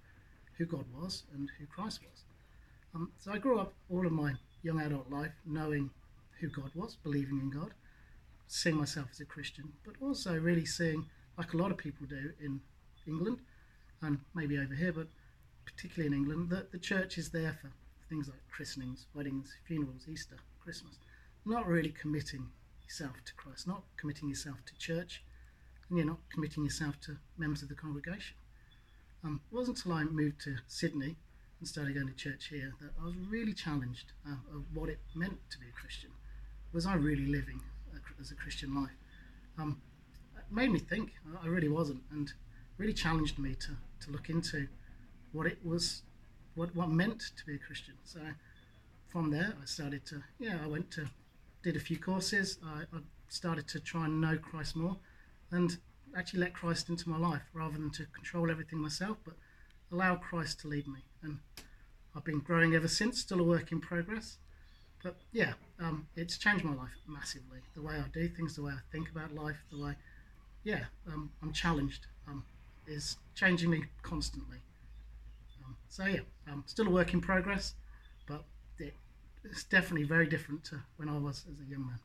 who 0.59 0.67
God 0.67 0.85
was 0.95 1.25
and 1.35 1.49
who 1.59 1.67
Christ 1.67 2.01
was. 2.03 2.25
Um, 2.95 3.13
so 3.19 3.33
I 3.33 3.39
grew 3.39 3.59
up 3.59 3.73
all 3.89 4.05
of 4.07 4.13
my 4.13 4.35
young 4.63 4.81
adult 4.81 5.11
life 5.11 5.33
knowing 5.47 5.91
who 6.41 6.49
God 6.49 6.71
was, 6.75 6.97
believing 6.97 7.39
in 7.39 7.51
God, 7.51 7.73
seeing 8.49 8.77
myself 8.77 9.09
as 9.13 9.21
a 9.21 9.25
Christian, 9.25 9.73
but 9.85 9.95
also 10.01 10.39
really 10.39 10.65
seeing, 10.65 11.07
like 11.39 11.53
a 11.53 11.57
lot 11.57 11.71
of 11.71 11.77
people 11.77 12.07
do 12.07 12.33
in 12.43 12.61
England 13.07 13.39
and 14.03 14.19
maybe 14.35 14.59
over 14.59 14.75
here, 14.75 14.93
but 14.93 15.07
particularly 15.65 16.15
in 16.15 16.23
England, 16.23 16.51
that 16.51 16.73
the 16.73 16.79
church 16.79 17.19
is 17.19 17.31
there 17.31 17.57
for 17.61 17.71
things 18.09 18.29
like 18.29 18.41
christenings, 18.51 19.07
weddings, 19.15 19.55
funerals, 19.67 20.09
Easter, 20.11 20.37
Christmas. 20.63 20.99
Not 21.45 21.67
really 21.67 21.91
committing 21.91 22.47
yourself 22.91 23.25
to 23.25 23.33
Christ, 23.35 23.69
not 23.69 23.83
committing 23.97 24.29
yourself 24.29 24.57
to 24.67 24.75
church, 24.77 25.23
and 25.89 25.97
you're 25.97 26.07
not 26.07 26.19
committing 26.33 26.65
yourself 26.65 27.01
to 27.03 27.19
members 27.39 27.63
of 27.63 27.69
the 27.69 27.75
congregation. 27.77 28.37
Um, 29.23 29.41
it 29.51 29.55
wasn't 29.55 29.77
until 29.77 29.93
I 29.93 30.05
moved 30.05 30.41
to 30.43 30.57
Sydney 30.67 31.15
and 31.61 31.69
started 31.69 31.95
going 31.95 32.09
to 32.09 32.15
church 32.15 32.47
here 32.47 32.73
that 32.81 32.91
I 33.01 33.05
was 33.05 33.15
really 33.17 33.53
challenged 33.53 34.13
uh, 34.27 34.57
of 34.57 34.65
what 34.75 34.89
it 34.89 34.99
meant 35.15 35.39
to 35.51 35.59
be 35.59 35.67
a 35.69 35.81
Christian. 35.81 36.11
Was 36.73 36.85
I 36.85 36.95
really 36.95 37.27
living 37.27 37.61
a, 37.95 38.21
as 38.21 38.33
a 38.33 38.35
Christian 38.35 38.75
life? 38.75 38.97
Um, 39.57 39.81
it 40.37 40.53
made 40.53 40.73
me 40.73 40.81
think. 40.81 41.13
I 41.41 41.47
really 41.47 41.69
wasn't, 41.69 42.03
and 42.11 42.33
really 42.77 42.93
challenged 42.93 43.39
me 43.39 43.55
to, 43.55 43.77
to 44.05 44.11
look 44.11 44.31
into 44.31 44.67
what 45.31 45.47
it 45.47 45.59
was, 45.65 46.03
what 46.57 46.75
what 46.75 46.91
meant 46.91 47.21
to 47.37 47.47
be 47.47 47.55
a 47.55 47.59
Christian. 47.59 47.95
So 48.03 48.21
from 49.13 49.31
there, 49.31 49.55
I 49.63 49.65
started 49.67 50.05
to 50.07 50.25
yeah, 50.41 50.59
I 50.65 50.67
went 50.67 50.91
to 50.93 51.07
did 51.63 51.77
a 51.77 51.81
few 51.81 51.99
courses. 51.99 52.59
I, 52.65 52.83
I 52.93 53.01
started 53.29 53.69
to 53.69 53.81
try 53.81 54.07
and 54.07 54.21
know 54.21 54.39
Christ 54.39 54.77
more, 54.77 54.97
and 55.51 55.77
actually 56.17 56.41
let 56.41 56.55
Christ 56.55 56.89
into 56.89 57.09
my 57.09 57.19
life 57.19 57.43
rather 57.53 57.79
than 57.79 57.91
to 57.91 58.07
control 58.07 58.51
everything 58.51 58.79
myself, 58.79 59.17
but 59.25 59.35
allow 59.93 60.17
Christ 60.17 60.61
to 60.61 60.69
lead 60.69 60.87
me. 60.87 61.01
And 61.23 61.39
I've 62.15 62.25
been 62.25 62.41
growing 62.41 62.75
ever 62.75 62.89
since, 62.89 63.21
still 63.21 63.41
a 63.41 63.45
work 63.45 63.73
in 63.73 63.81
progress. 63.81 64.39
But 65.03 65.17
yeah, 65.33 65.55
um, 65.79 66.07
it's 66.17 66.37
changed 66.37 66.65
my 66.65 66.75
life 66.75 66.91
massively. 67.07 67.61
The 67.75 67.83
way 67.83 67.95
I 67.95 68.05
do 68.13 68.29
things, 68.29 68.57
the 68.57 68.63
way 68.63 68.73
I 68.73 68.81
think 68.93 69.11
about 69.11 69.35
life, 69.35 69.57
the 69.71 69.79
way, 69.79 69.95
yeah, 70.65 70.85
um, 71.07 71.31
I'm 71.43 71.53
challenged, 71.53 72.07
um, 72.29 72.45
is 72.87 73.17
changing 73.35 73.71
me 73.71 73.85
constantly. 74.03 74.59
Um, 75.65 75.77
so 75.89 76.05
yeah, 76.05 76.21
um, 76.51 76.65
still 76.67 76.89
a 76.89 76.91
work 76.91 77.15
in 77.15 77.21
progress, 77.21 77.75
but 78.27 78.45
it, 78.79 78.95
it's 79.45 79.65
definitely 79.65 80.07
very 80.07 80.27
different 80.27 80.65
to 80.65 80.81
when 80.97 81.09
I 81.09 81.19
was 81.19 81.45
as 81.51 81.59
a 81.61 81.71
young 81.71 81.87
man. 81.87 81.99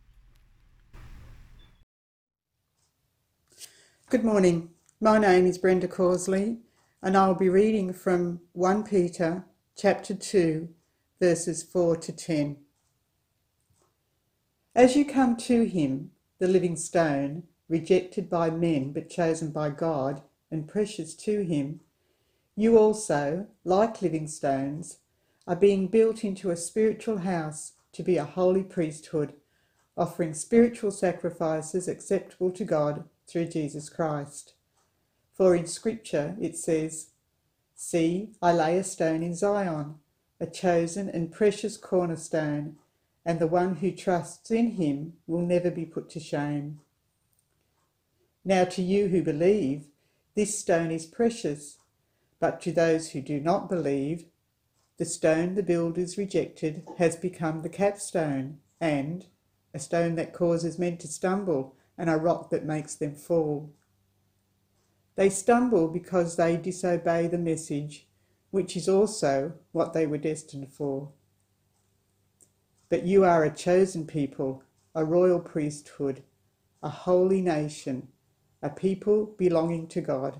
Good 4.10 4.24
morning. 4.24 4.70
My 5.02 5.18
name 5.18 5.46
is 5.46 5.58
Brenda 5.58 5.88
Causley, 5.88 6.60
and 7.02 7.18
I'll 7.18 7.36
be 7.36 7.50
reading 7.50 7.92
from 7.92 8.42
1 8.54 8.84
Peter 8.84 9.46
chapter 9.76 10.14
2, 10.14 10.70
verses 11.20 11.64
4 11.64 11.98
to 11.98 12.12
10. 12.12 12.58
As 14.74 14.96
you 14.96 15.06
come 15.06 15.36
to 15.38 15.66
him, 15.66 16.12
the 16.40 16.48
living 16.48 16.76
stone, 16.76 17.44
rejected 17.68 18.30
by 18.30 18.50
men 18.50 18.92
but 18.92 19.10
chosen 19.10 19.52
by 19.52 19.70
God 19.70 20.22
and 20.52 20.68
precious 20.68 21.14
to 21.16 21.44
him, 21.44 21.82
you 22.56 22.78
also, 22.78 23.48
like 23.64 24.02
living 24.02 24.28
stones, 24.28 25.00
are 25.48 25.56
being 25.56 25.88
built 25.88 26.24
into 26.24 26.50
a 26.50 26.58
spiritual 26.58 27.20
house 27.20 27.74
to 27.94 28.04
be 28.04 28.18
a 28.18 28.26
holy 28.26 28.64
priesthood, 28.64 29.34
offering 29.98 30.34
spiritual 30.34 30.92
sacrifices 30.92 31.88
acceptable 31.88 32.52
to 32.52 32.66
God 32.66 33.06
through 33.28 33.46
Jesus 33.48 33.90
Christ. 33.90 34.54
For 35.34 35.56
in 35.56 35.68
Scripture 35.68 36.36
it 36.40 36.58
says, 36.58 37.08
See, 37.76 38.30
I 38.42 38.54
lay 38.54 38.78
a 38.78 38.84
stone 38.84 39.22
in 39.22 39.36
Zion, 39.36 39.96
a 40.40 40.48
chosen 40.48 41.10
and 41.10 41.32
precious 41.32 41.78
cornerstone, 41.78 42.78
and 43.26 43.40
the 43.40 43.48
one 43.48 43.76
who 43.76 43.92
trusts 43.92 44.52
in 44.52 44.72
him 44.72 45.14
will 45.28 45.42
never 45.42 45.72
be 45.72 45.86
put 45.86 46.10
to 46.12 46.20
shame. 46.20 46.80
Now, 48.44 48.64
to 48.66 48.82
you 48.82 49.08
who 49.08 49.24
believe, 49.24 49.88
this 50.36 50.58
stone 50.58 50.92
is 50.92 51.06
precious, 51.06 51.78
but 52.40 52.62
to 52.62 52.72
those 52.72 53.10
who 53.10 53.22
do 53.22 53.40
not 53.40 53.70
believe, 53.70 54.26
the 54.98 55.06
stone 55.06 55.56
the 55.56 55.64
builders 55.64 56.18
rejected 56.18 56.88
has 56.98 57.16
become 57.16 57.62
the 57.62 57.70
capstone, 57.70 58.60
and 58.80 59.26
a 59.74 59.80
stone 59.80 60.16
that 60.16 60.34
causes 60.34 60.80
men 60.80 60.98
to 60.98 61.08
stumble, 61.08 61.76
and 61.98 62.10
a 62.10 62.18
rock 62.18 62.50
that 62.50 62.66
makes 62.66 62.96
them 62.96 63.14
fall. 63.14 63.74
They 65.16 65.30
stumble 65.30 65.88
because 65.88 66.36
they 66.36 66.58
disobey 66.58 67.28
the 67.28 67.38
message, 67.38 68.08
which 68.52 68.78
is 68.78 68.88
also 68.88 69.54
what 69.72 69.94
they 69.94 70.06
were 70.06 70.18
destined 70.18 70.72
for. 70.72 71.12
But 72.90 73.06
you 73.06 73.24
are 73.24 73.44
a 73.44 73.50
chosen 73.50 74.06
people, 74.06 74.64
a 74.94 75.04
royal 75.04 75.40
priesthood, 75.40 76.24
a 76.84 76.90
holy 76.90 77.42
nation, 77.42 78.10
a 78.62 78.70
people 78.70 79.36
belonging 79.38 79.88
to 79.88 80.02
God, 80.02 80.40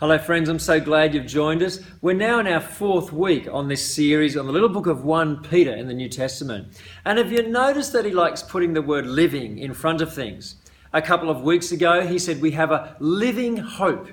Hello, 0.00 0.16
friends. 0.16 0.48
I'm 0.48 0.60
so 0.60 0.78
glad 0.78 1.12
you've 1.12 1.26
joined 1.26 1.60
us. 1.60 1.80
We're 2.02 2.12
now 2.12 2.38
in 2.38 2.46
our 2.46 2.60
fourth 2.60 3.12
week 3.12 3.48
on 3.50 3.66
this 3.66 3.84
series 3.84 4.36
on 4.36 4.46
the 4.46 4.52
little 4.52 4.68
book 4.68 4.86
of 4.86 5.04
1 5.04 5.42
Peter 5.42 5.74
in 5.74 5.88
the 5.88 5.92
New 5.92 6.08
Testament. 6.08 6.80
And 7.04 7.18
have 7.18 7.32
you 7.32 7.42
noticed 7.48 7.92
that 7.94 8.04
he 8.04 8.12
likes 8.12 8.40
putting 8.40 8.74
the 8.74 8.80
word 8.80 9.08
living 9.08 9.58
in 9.58 9.74
front 9.74 10.00
of 10.00 10.14
things? 10.14 10.54
A 10.92 11.02
couple 11.02 11.28
of 11.28 11.42
weeks 11.42 11.72
ago, 11.72 12.06
he 12.06 12.16
said 12.20 12.40
we 12.40 12.52
have 12.52 12.70
a 12.70 12.94
living 13.00 13.56
hope. 13.56 14.10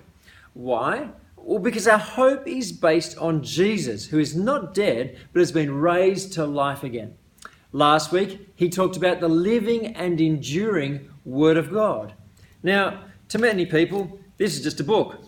Why? 0.56 1.10
Well, 1.38 1.60
because 1.60 1.88
our 1.88 2.00
hope 2.00 2.48
is 2.48 2.72
based 2.72 3.16
on 3.20 3.44
Jesus, 3.44 4.08
who 4.08 4.18
is 4.18 4.36
not 4.36 4.74
dead, 4.74 5.16
but 5.34 5.40
has 5.40 5.52
been 5.52 5.72
raised 5.72 6.34
to 6.34 6.48
life 6.48 6.84
again. 6.84 7.14
Last 7.74 8.12
week, 8.12 8.50
he 8.56 8.70
talked 8.72 8.98
about 8.98 9.20
the 9.20 9.30
living 9.30 9.96
and 9.96 10.20
enduring 10.20 11.12
Word 11.26 11.58
of 11.58 11.72
God. 11.72 12.16
Now, 12.64 13.04
to 13.30 13.38
many 13.38 13.68
people, 13.68 14.20
this 14.38 14.58
is 14.58 14.64
just 14.64 14.80
a 14.80 14.84
book 14.84 15.25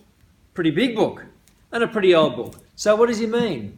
pretty 0.58 0.72
big 0.72 0.96
book 0.96 1.24
and 1.72 1.84
a 1.84 1.88
pretty 1.88 2.16
old 2.16 2.36
book. 2.36 2.56
So, 2.76 2.96
what 2.96 3.10
does 3.10 3.20
he 3.20 3.28
mean? 3.28 3.78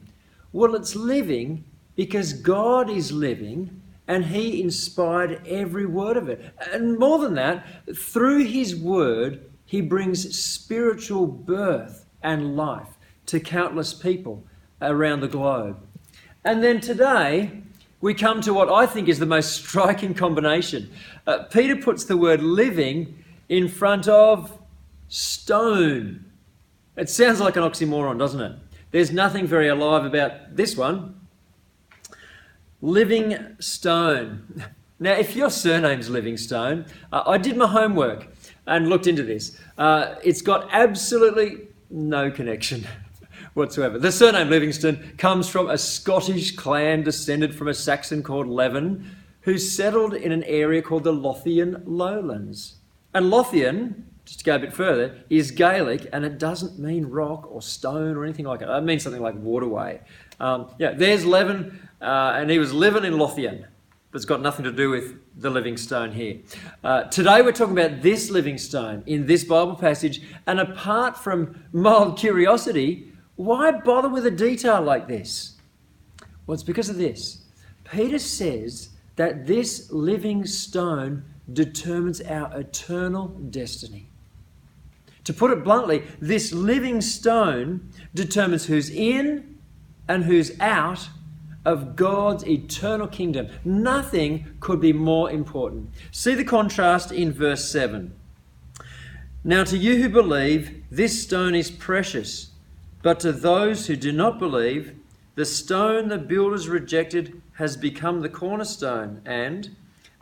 Well, 0.54 0.76
it's 0.76 0.96
living 0.96 1.66
because 1.98 2.32
God 2.32 2.90
is 2.90 3.12
living 3.12 3.82
and 4.08 4.24
he 4.24 4.62
inspired 4.62 5.46
every 5.46 5.86
word 5.86 6.16
of 6.16 6.30
it. 6.30 6.54
And 6.72 6.98
more 6.98 7.20
than 7.20 7.34
that, 7.34 7.66
through 7.94 8.46
his 8.46 8.78
word, 8.78 9.52
he 9.66 9.82
brings 9.82 10.34
spiritual 10.34 11.28
birth 11.28 12.06
and 12.24 12.56
life 12.56 12.98
to 13.26 13.42
countless 13.42 13.94
people 13.94 14.46
around 14.82 15.20
the 15.20 15.28
globe. 15.28 15.86
And 16.46 16.64
then 16.64 16.80
today, 16.80 17.62
we 18.00 18.14
come 18.14 18.40
to 18.40 18.54
what 18.54 18.72
I 18.72 18.86
think 18.86 19.10
is 19.10 19.20
the 19.20 19.26
most 19.26 19.54
striking 19.66 20.14
combination. 20.14 20.90
Uh, 21.28 21.40
Peter 21.40 21.76
puts 21.76 22.06
the 22.06 22.16
word 22.16 22.42
living 22.42 23.22
in 23.50 23.68
front 23.68 24.08
of 24.08 24.58
stone. 25.10 26.24
It 27.00 27.10
sounds 27.10 27.40
like 27.40 27.56
an 27.56 27.64
oxymoron, 27.64 28.20
doesn't 28.20 28.42
it? 28.42 28.58
There's 28.92 29.10
nothing 29.10 29.48
very 29.48 29.70
alive 29.70 30.04
about 30.04 30.58
this 30.58 30.76
one. 30.76 31.20
Livingstone. 32.82 34.66
Now, 35.02 35.14
if 35.14 35.34
your 35.34 35.50
surname's 35.50 36.10
Livingstone, 36.10 36.86
uh, 37.14 37.24
I 37.26 37.38
did 37.38 37.56
my 37.56 37.68
homework 37.68 38.28
and 38.68 38.90
looked 38.90 39.08
into 39.08 39.24
this. 39.24 39.58
Uh, 39.78 40.16
it's 40.26 40.42
got 40.42 40.68
absolutely 40.74 41.70
no 41.90 42.30
connection 42.30 42.86
whatsoever. 43.54 43.98
The 43.98 44.12
surname 44.12 44.50
Livingstone 44.50 45.14
comes 45.18 45.48
from 45.48 45.70
a 45.70 45.78
Scottish 45.78 46.58
clan 46.58 47.04
descended 47.04 47.56
from 47.56 47.70
a 47.70 47.74
Saxon 47.74 48.24
called 48.24 48.48
Leven, 48.48 49.10
who 49.44 49.58
settled 49.58 50.16
in 50.16 50.34
an 50.34 50.44
area 50.44 50.82
called 50.82 51.06
the 51.06 51.14
Lothian 51.14 51.82
Lowlands. 51.86 52.76
And 53.14 53.30
Lothian 53.30 54.06
just 54.30 54.40
to 54.40 54.46
go 54.46 54.56
a 54.58 54.60
bit 54.60 54.72
further, 54.72 55.18
is 55.32 55.50
Gaelic 55.50 56.08
and 56.14 56.24
it 56.24 56.38
doesn't 56.38 56.78
mean 56.78 57.08
rock 57.08 57.48
or 57.52 57.64
stone 57.64 58.16
or 58.16 58.24
anything 58.24 58.46
like 58.46 58.60
that. 58.60 58.70
It 58.70 58.84
means 58.84 59.02
something 59.02 59.24
like 59.24 59.34
waterway. 59.34 60.02
Um, 60.40 60.70
yeah, 60.78 60.92
there's 60.92 61.26
Leven, 61.26 61.90
uh, 62.00 62.34
and 62.36 62.52
he 62.52 62.60
was 62.60 62.72
living 62.72 63.06
in 63.06 63.18
Lothian, 63.18 63.66
but 64.12 64.18
it's 64.18 64.26
got 64.26 64.44
nothing 64.44 64.66
to 64.66 64.72
do 64.72 64.92
with 64.92 65.16
the 65.36 65.50
living 65.50 65.78
stone 65.78 66.12
here. 66.12 66.42
Uh, 66.84 67.06
today 67.06 67.42
we're 67.42 67.52
talking 67.52 67.76
about 67.76 68.04
this 68.04 68.30
living 68.30 68.60
stone 68.60 69.02
in 69.08 69.26
this 69.26 69.44
Bible 69.44 69.76
passage, 69.76 70.22
and 70.46 70.60
apart 70.60 71.18
from 71.18 71.64
mild 71.74 72.20
curiosity, 72.20 73.12
why 73.36 73.72
bother 73.72 74.10
with 74.10 74.28
a 74.28 74.32
detail 74.32 74.80
like 74.80 75.08
this? 75.08 75.56
Well, 76.46 76.54
it's 76.54 76.62
because 76.62 76.90
of 76.90 76.98
this. 76.98 77.46
Peter 77.84 78.20
says 78.20 78.90
that 79.16 79.48
this 79.48 79.92
living 79.92 80.46
stone 80.46 81.26
determines 81.52 82.22
our 82.22 82.56
eternal 82.60 83.30
destiny. 83.30 84.09
To 85.30 85.34
put 85.36 85.52
it 85.52 85.64
bluntly, 85.64 86.02
this 86.20 86.52
living 86.52 87.02
stone 87.02 87.92
determines 88.16 88.66
who's 88.66 88.90
in 88.90 89.60
and 90.08 90.24
who's 90.24 90.60
out 90.60 91.08
of 91.64 91.96
God's 91.96 92.48
eternal 92.48 93.06
kingdom. 93.06 93.48
Nothing 93.64 94.56
could 94.60 94.82
be 94.82 94.92
more 94.92 95.30
important. 95.30 95.92
See 96.10 96.34
the 96.34 96.44
contrast 96.44 97.12
in 97.12 97.32
verse 97.32 97.70
7. 97.70 98.12
Now, 99.44 99.64
to 99.66 99.78
you 99.78 100.02
who 100.02 100.10
believe, 100.10 100.84
this 100.90 101.22
stone 101.22 101.54
is 101.54 101.70
precious, 101.70 102.50
but 103.04 103.20
to 103.20 103.32
those 103.32 103.86
who 103.86 103.96
do 103.96 104.12
not 104.12 104.40
believe, 104.40 104.96
the 105.36 105.46
stone 105.46 106.08
the 106.08 106.18
builders 106.18 106.68
rejected 106.68 107.40
has 107.54 107.78
become 107.78 108.22
the 108.22 108.30
cornerstone 108.30 109.22
and 109.28 109.76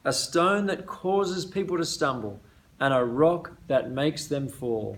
a 0.03 0.11
stone 0.11 0.65
that 0.65 0.85
causes 0.85 1.45
people 1.45 1.77
to 1.77 1.85
stumble 1.85 2.41
and 2.79 2.93
a 2.93 3.03
rock 3.03 3.51
that 3.67 3.91
makes 3.91 4.27
them 4.27 4.47
fall. 4.47 4.97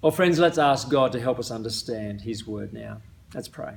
Well, 0.00 0.12
friends, 0.12 0.38
let's 0.38 0.58
ask 0.58 0.88
God 0.88 1.12
to 1.12 1.20
help 1.20 1.38
us 1.38 1.50
understand 1.50 2.20
His 2.20 2.46
word 2.46 2.72
now. 2.72 3.02
Let's 3.34 3.48
pray. 3.48 3.74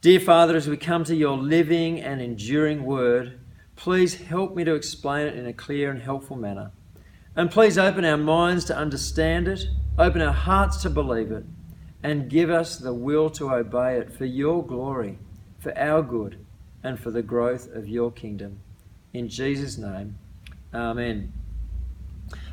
Dear 0.00 0.20
Father, 0.20 0.56
as 0.56 0.68
we 0.68 0.76
come 0.76 1.04
to 1.04 1.14
your 1.14 1.36
living 1.36 2.00
and 2.00 2.20
enduring 2.20 2.84
word, 2.84 3.38
please 3.76 4.14
help 4.14 4.54
me 4.54 4.64
to 4.64 4.74
explain 4.74 5.26
it 5.26 5.36
in 5.36 5.46
a 5.46 5.52
clear 5.52 5.90
and 5.90 6.02
helpful 6.02 6.36
manner. 6.36 6.70
And 7.34 7.50
please 7.50 7.78
open 7.78 8.04
our 8.04 8.16
minds 8.16 8.64
to 8.66 8.76
understand 8.76 9.48
it, 9.48 9.64
open 9.98 10.20
our 10.20 10.32
hearts 10.32 10.82
to 10.82 10.90
believe 10.90 11.32
it, 11.32 11.44
and 12.02 12.28
give 12.28 12.50
us 12.50 12.78
the 12.78 12.92
will 12.92 13.30
to 13.30 13.50
obey 13.50 13.96
it 13.96 14.12
for 14.12 14.24
your 14.24 14.64
glory, 14.64 15.18
for 15.58 15.76
our 15.78 16.02
good, 16.02 16.44
and 16.82 16.98
for 16.98 17.10
the 17.10 17.22
growth 17.22 17.72
of 17.72 17.88
your 17.88 18.10
kingdom. 18.10 18.58
In 19.12 19.28
Jesus' 19.28 19.78
name, 19.78 20.18
Amen. 20.74 21.32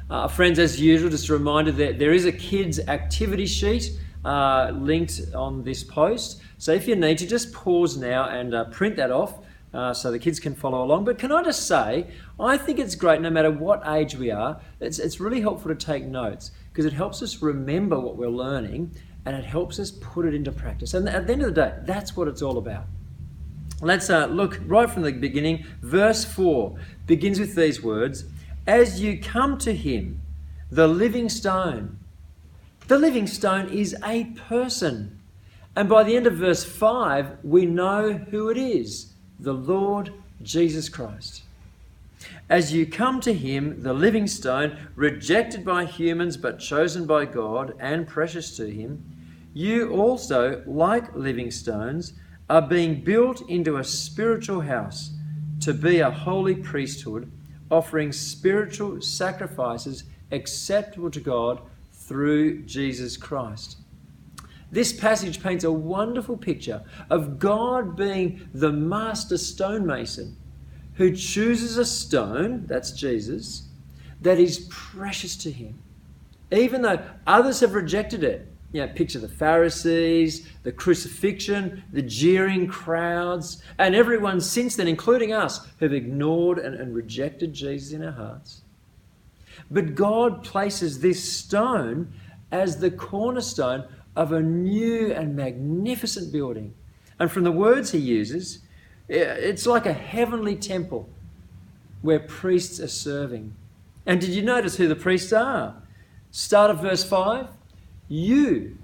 Uh, 0.10 0.28
friends, 0.28 0.58
as 0.58 0.82
usual, 0.82 1.08
just 1.08 1.30
a 1.30 1.34
reminder 1.34 1.72
that 1.72 2.00
there 2.00 2.14
is 2.14 2.26
a 2.26 2.32
kids 2.32 2.80
activity 2.88 3.46
sheet 3.46 3.92
uh, 4.26 4.72
linked 4.74 5.22
on 5.36 5.64
this 5.64 5.84
post. 5.84 6.42
So 6.58 6.74
if 6.74 6.88
you 6.88 6.96
need 6.96 7.20
to, 7.20 7.28
just 7.28 7.54
pause 7.54 7.96
now 7.96 8.28
and 8.28 8.56
uh, 8.56 8.64
print 8.66 8.96
that 8.96 9.12
off 9.12 9.38
uh, 9.72 9.94
so 9.94 10.12
the 10.12 10.18
kids 10.18 10.40
can 10.40 10.56
follow 10.56 10.84
along. 10.84 11.06
But 11.06 11.20
can 11.20 11.32
I 11.32 11.44
just 11.44 11.68
say, 11.68 12.08
I 12.40 12.58
think 12.58 12.80
it's 12.80 12.96
great 12.96 13.22
no 13.22 13.30
matter 13.30 13.52
what 13.52 13.84
age 13.88 14.16
we 14.16 14.32
are, 14.32 14.60
it's, 14.80 14.98
it's 14.98 15.20
really 15.20 15.42
helpful 15.42 15.70
to 15.70 15.76
take 15.76 16.06
notes 16.06 16.52
because 16.72 16.86
it 16.86 16.94
helps 16.94 17.22
us 17.22 17.44
remember 17.44 18.00
what 18.00 18.16
we're 18.16 18.30
learning 18.30 18.92
and 19.28 19.36
it 19.36 19.46
helps 19.46 19.78
us 19.78 19.92
put 19.92 20.26
it 20.26 20.34
into 20.34 20.52
practice. 20.52 20.96
And 20.96 21.08
at 21.08 21.28
the 21.28 21.34
end 21.34 21.44
of 21.44 21.54
the 21.54 21.62
day, 21.62 21.76
that's 21.84 22.18
what 22.18 22.28
it's 22.28 22.42
all 22.42 22.58
about. 22.58 22.86
Let's 23.82 24.10
uh, 24.10 24.26
look 24.26 24.60
right 24.66 24.90
from 24.90 25.04
the 25.04 25.12
beginning. 25.12 25.66
Verse 25.84 26.26
4 26.26 26.76
begins 27.06 27.40
with 27.40 27.54
these 27.54 27.84
words 27.84 28.26
as 28.68 29.02
you 29.02 29.20
come 29.20 29.58
to 29.60 29.74
him, 29.74 30.22
the 30.72 30.88
living 30.88 31.30
stone. 31.30 31.98
The 32.88 32.98
living 32.98 33.28
stone 33.28 33.70
is 33.70 33.96
a 34.04 34.26
person. 34.26 35.20
And 35.76 35.88
by 35.88 36.04
the 36.04 36.16
end 36.16 36.28
of 36.28 36.36
verse 36.36 36.64
5, 36.64 37.38
we 37.44 37.66
know 37.66 38.14
who 38.14 38.50
it 38.50 38.58
is 38.58 39.14
the 39.40 39.54
Lord 39.54 40.12
Jesus 40.42 40.90
Christ. 40.90 41.44
As 42.50 42.74
you 42.74 42.86
come 42.86 43.22
to 43.22 43.34
him, 43.34 43.82
the 43.84 43.94
living 43.94 44.28
stone, 44.28 44.78
rejected 44.96 45.64
by 45.64 45.86
humans 45.86 46.36
but 46.36 46.60
chosen 46.60 47.06
by 47.06 47.26
God 47.26 47.74
and 47.80 48.08
precious 48.08 48.58
to 48.58 48.70
him, 48.70 49.04
you 49.54 49.92
also, 49.92 50.62
like 50.66 51.16
living 51.16 51.52
stones, 51.52 52.14
are 52.50 52.62
being 52.62 53.02
built 53.02 53.48
into 53.50 53.78
a 53.78 53.84
spiritual 53.84 54.62
house 54.62 55.12
to 55.62 55.74
be 55.74 56.00
a 56.00 56.12
holy 56.12 56.56
priesthood 56.56 57.32
offering 57.70 58.12
spiritual 58.12 59.02
sacrifices 59.02 60.04
acceptable 60.32 61.12
to 61.12 61.20
God 61.20 61.62
through 61.92 62.64
Jesus 62.64 63.18
Christ. 63.18 63.78
This 64.72 64.94
passage 64.94 65.42
paints 65.42 65.64
a 65.64 65.72
wonderful 65.72 66.38
picture 66.38 66.84
of 67.10 67.40
God 67.40 67.96
being 67.96 68.50
the 68.54 68.72
master 68.72 69.38
stonemason 69.38 70.38
who 70.96 71.16
chooses 71.16 71.78
a 71.78 71.86
stone, 71.86 72.66
that's 72.68 72.92
Jesus, 72.92 73.68
that 74.22 74.38
is 74.38 74.68
precious 74.70 75.36
to 75.38 75.52
him. 75.52 75.80
Even 76.52 76.82
though 76.82 77.02
others 77.26 77.62
have 77.62 77.74
rejected 77.74 78.24
it, 78.24 78.48
you 78.72 78.82
know, 78.82 78.88
picture 78.94 79.20
the 79.20 79.28
Pharisees, 79.28 80.48
the 80.64 80.72
crucifixion, 80.72 81.84
the 81.92 82.02
jeering 82.02 82.68
crowds, 82.68 83.64
and 83.80 83.96
everyone 83.96 84.40
since 84.40 84.76
then, 84.76 84.88
including 84.88 85.34
us, 85.34 85.66
who 85.80 85.86
have 85.86 85.94
ignored 85.94 86.60
and, 86.60 86.76
and 86.76 86.94
rejected 86.94 87.54
Jesus 87.54 87.94
in 87.94 88.06
our 88.06 88.12
hearts. 88.12 88.62
But 89.72 89.96
God 89.96 90.44
places 90.44 91.00
this 91.00 91.24
stone 91.24 92.14
as 92.52 92.80
the 92.80 92.92
cornerstone 92.92 93.86
of 94.16 94.32
a 94.32 94.42
new 94.42 95.12
and 95.12 95.36
magnificent 95.36 96.32
building. 96.32 96.74
And 97.20 97.32
from 97.32 97.44
the 97.44 97.52
words 97.52 97.92
he 97.92 98.00
uses, 98.00 98.60
it's 99.08 99.66
like 99.66 99.86
a 99.86 99.94
heavenly 99.94 100.56
temple 100.56 101.10
where 102.02 102.20
priests 102.20 102.80
are 102.80 102.88
serving. 102.88 103.56
And 104.06 104.22
did 104.22 104.30
you 104.30 104.42
notice 104.42 104.78
who 104.78 104.88
the 104.88 104.96
priests 104.96 105.34
are? 105.34 105.76
Start 106.32 106.72
of 106.72 106.82
verse 106.82 107.04
5 107.04 107.48
you. 108.10 108.78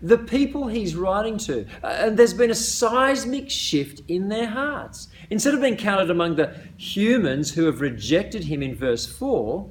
The 0.00 0.18
people 0.18 0.68
he's 0.68 0.96
writing 0.96 1.36
to. 1.38 1.66
Uh, 1.82 1.88
and 1.88 2.16
there's 2.16 2.32
been 2.32 2.50
a 2.50 2.54
seismic 2.54 3.50
shift 3.50 4.00
in 4.08 4.28
their 4.28 4.46
hearts. 4.46 5.08
Instead 5.28 5.54
of 5.54 5.60
being 5.60 5.76
counted 5.76 6.10
among 6.10 6.36
the 6.36 6.56
humans 6.76 7.52
who 7.52 7.66
have 7.66 7.80
rejected 7.80 8.44
him 8.44 8.62
in 8.62 8.74
verse 8.74 9.06
4, 9.06 9.68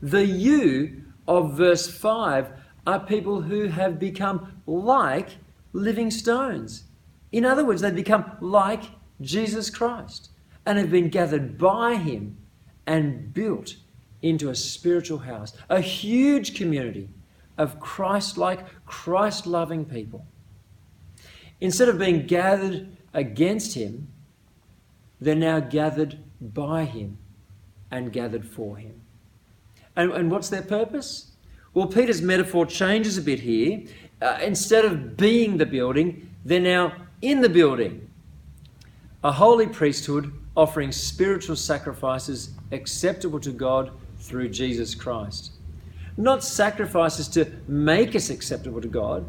the 0.00 0.26
you 0.26 1.02
of 1.26 1.56
verse 1.56 1.88
5 1.88 2.50
are 2.86 3.00
people 3.00 3.42
who 3.42 3.68
have 3.68 3.98
become 3.98 4.60
like 4.66 5.30
living 5.72 6.10
stones. 6.10 6.84
In 7.30 7.44
other 7.44 7.64
words, 7.64 7.80
they've 7.80 7.94
become 7.94 8.32
like 8.40 8.82
Jesus 9.20 9.70
Christ 9.70 10.30
and 10.66 10.78
have 10.78 10.90
been 10.90 11.08
gathered 11.08 11.56
by 11.56 11.94
him 11.94 12.36
and 12.86 13.32
built 13.32 13.76
into 14.20 14.50
a 14.50 14.54
spiritual 14.54 15.18
house, 15.18 15.52
a 15.68 15.80
huge 15.80 16.54
community 16.54 17.08
of 17.62 17.80
Christ 17.80 18.36
like, 18.36 18.60
Christ 18.84 19.46
loving 19.46 19.84
people. 19.84 20.26
Instead 21.60 21.88
of 21.88 21.98
being 21.98 22.26
gathered 22.26 22.88
against 23.14 23.74
him, 23.74 24.08
they're 25.20 25.34
now 25.36 25.60
gathered 25.60 26.18
by 26.40 26.84
him 26.84 27.18
and 27.90 28.12
gathered 28.12 28.44
for 28.44 28.76
him. 28.76 29.00
And, 29.94 30.10
and 30.12 30.30
what's 30.30 30.48
their 30.48 30.62
purpose? 30.62 31.30
Well, 31.74 31.86
Peter's 31.86 32.20
metaphor 32.20 32.66
changes 32.66 33.16
a 33.16 33.22
bit 33.22 33.40
here. 33.40 33.84
Uh, 34.20 34.38
instead 34.42 34.84
of 34.84 35.16
being 35.16 35.56
the 35.56 35.66
building, 35.66 36.28
they're 36.44 36.60
now 36.60 36.92
in 37.20 37.40
the 37.40 37.48
building. 37.48 38.08
A 39.22 39.30
holy 39.30 39.68
priesthood 39.68 40.32
offering 40.56 40.90
spiritual 40.90 41.56
sacrifices 41.56 42.50
acceptable 42.72 43.38
to 43.40 43.52
God 43.52 43.92
through 44.18 44.48
Jesus 44.48 44.94
Christ. 44.94 45.51
Not 46.16 46.44
sacrifices 46.44 47.28
to 47.28 47.50
make 47.66 48.14
us 48.14 48.30
acceptable 48.30 48.80
to 48.80 48.88
God, 48.88 49.24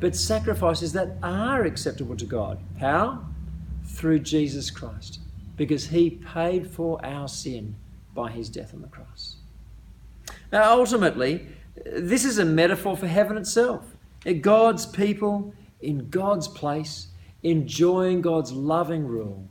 but 0.00 0.16
sacrifices 0.16 0.92
that 0.92 1.16
are 1.22 1.64
acceptable 1.64 2.16
to 2.16 2.24
God. 2.24 2.58
How? 2.80 3.24
Through 3.86 4.20
Jesus 4.20 4.70
Christ, 4.70 5.20
because 5.56 5.86
he 5.86 6.10
paid 6.10 6.70
for 6.70 7.04
our 7.04 7.28
sin 7.28 7.76
by 8.14 8.30
his 8.30 8.48
death 8.48 8.74
on 8.74 8.82
the 8.82 8.88
cross. 8.88 9.36
Now, 10.50 10.78
ultimately, 10.78 11.46
this 11.84 12.24
is 12.24 12.38
a 12.38 12.44
metaphor 12.44 12.96
for 12.96 13.06
heaven 13.06 13.36
itself. 13.36 13.84
God's 14.40 14.86
people 14.86 15.52
in 15.80 16.08
God's 16.08 16.48
place, 16.48 17.08
enjoying 17.42 18.22
God's 18.22 18.52
loving 18.52 19.06
rule. 19.06 19.46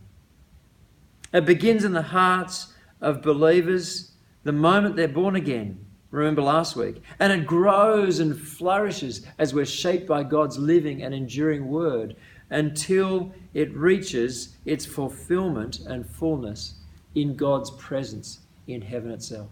It 1.32 1.46
begins 1.46 1.84
in 1.84 1.94
the 1.94 2.02
hearts 2.02 2.74
of 3.02 3.22
believers 3.22 4.12
the 4.44 4.52
moment 4.52 4.96
they're 4.96 5.08
born 5.08 5.36
again. 5.36 5.83
Remember 6.14 6.44
last 6.44 6.76
week. 6.76 7.02
And 7.20 7.34
it 7.34 7.48
grows 7.48 8.20
and 8.20 8.40
flourishes 8.40 9.26
as 9.40 9.52
we're 9.52 9.66
shaped 9.66 10.06
by 10.06 10.22
God's 10.22 10.60
living 10.60 11.02
and 11.02 11.12
enduring 11.12 11.68
word 11.68 12.16
until 12.52 13.34
it 13.56 13.76
reaches 13.76 14.56
its 14.64 14.86
fulfillment 14.86 15.80
and 15.80 16.08
fullness 16.08 16.76
in 17.16 17.36
God's 17.36 17.72
presence 17.72 18.42
in 18.68 18.80
heaven 18.80 19.10
itself 19.10 19.50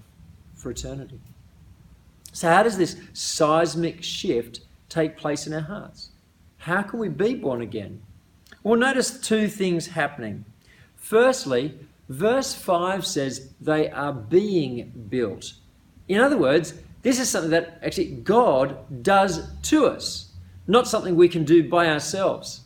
for 0.53 0.69
eternity. 0.69 1.19
So, 2.31 2.47
how 2.47 2.61
does 2.61 2.77
this 2.77 2.95
seismic 3.13 4.03
shift 4.03 4.59
take 4.87 5.17
place 5.17 5.47
in 5.47 5.53
our 5.53 5.61
hearts? 5.61 6.11
How 6.57 6.83
can 6.83 6.99
we 6.99 7.09
be 7.09 7.33
born 7.33 7.61
again? 7.61 8.03
Well, 8.61 8.79
notice 8.79 9.19
two 9.19 9.47
things 9.47 9.87
happening. 9.87 10.45
Firstly, 10.95 11.79
verse 12.07 12.53
5 12.53 13.03
says 13.03 13.49
they 13.59 13.89
are 13.89 14.13
being 14.13 15.07
built. 15.09 15.53
In 16.07 16.19
other 16.19 16.37
words, 16.37 16.73
this 17.01 17.19
is 17.19 17.29
something 17.29 17.51
that 17.51 17.79
actually 17.83 18.11
God 18.11 19.03
does 19.03 19.49
to 19.63 19.85
us, 19.87 20.31
not 20.67 20.87
something 20.87 21.15
we 21.15 21.29
can 21.29 21.45
do 21.45 21.67
by 21.67 21.87
ourselves. 21.87 22.61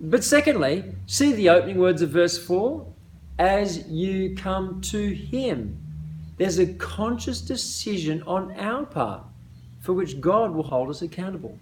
But 0.00 0.24
secondly, 0.24 0.84
see 1.06 1.32
the 1.32 1.50
opening 1.50 1.78
words 1.78 2.02
of 2.02 2.10
verse 2.10 2.38
4 2.38 2.86
as 3.38 3.88
you 3.88 4.34
come 4.34 4.80
to 4.82 5.14
Him. 5.14 5.78
There's 6.36 6.58
a 6.58 6.72
conscious 6.74 7.40
decision 7.40 8.22
on 8.26 8.52
our 8.58 8.86
part 8.86 9.22
for 9.80 9.92
which 9.92 10.20
God 10.20 10.52
will 10.52 10.62
hold 10.62 10.90
us 10.90 11.02
accountable. 11.02 11.58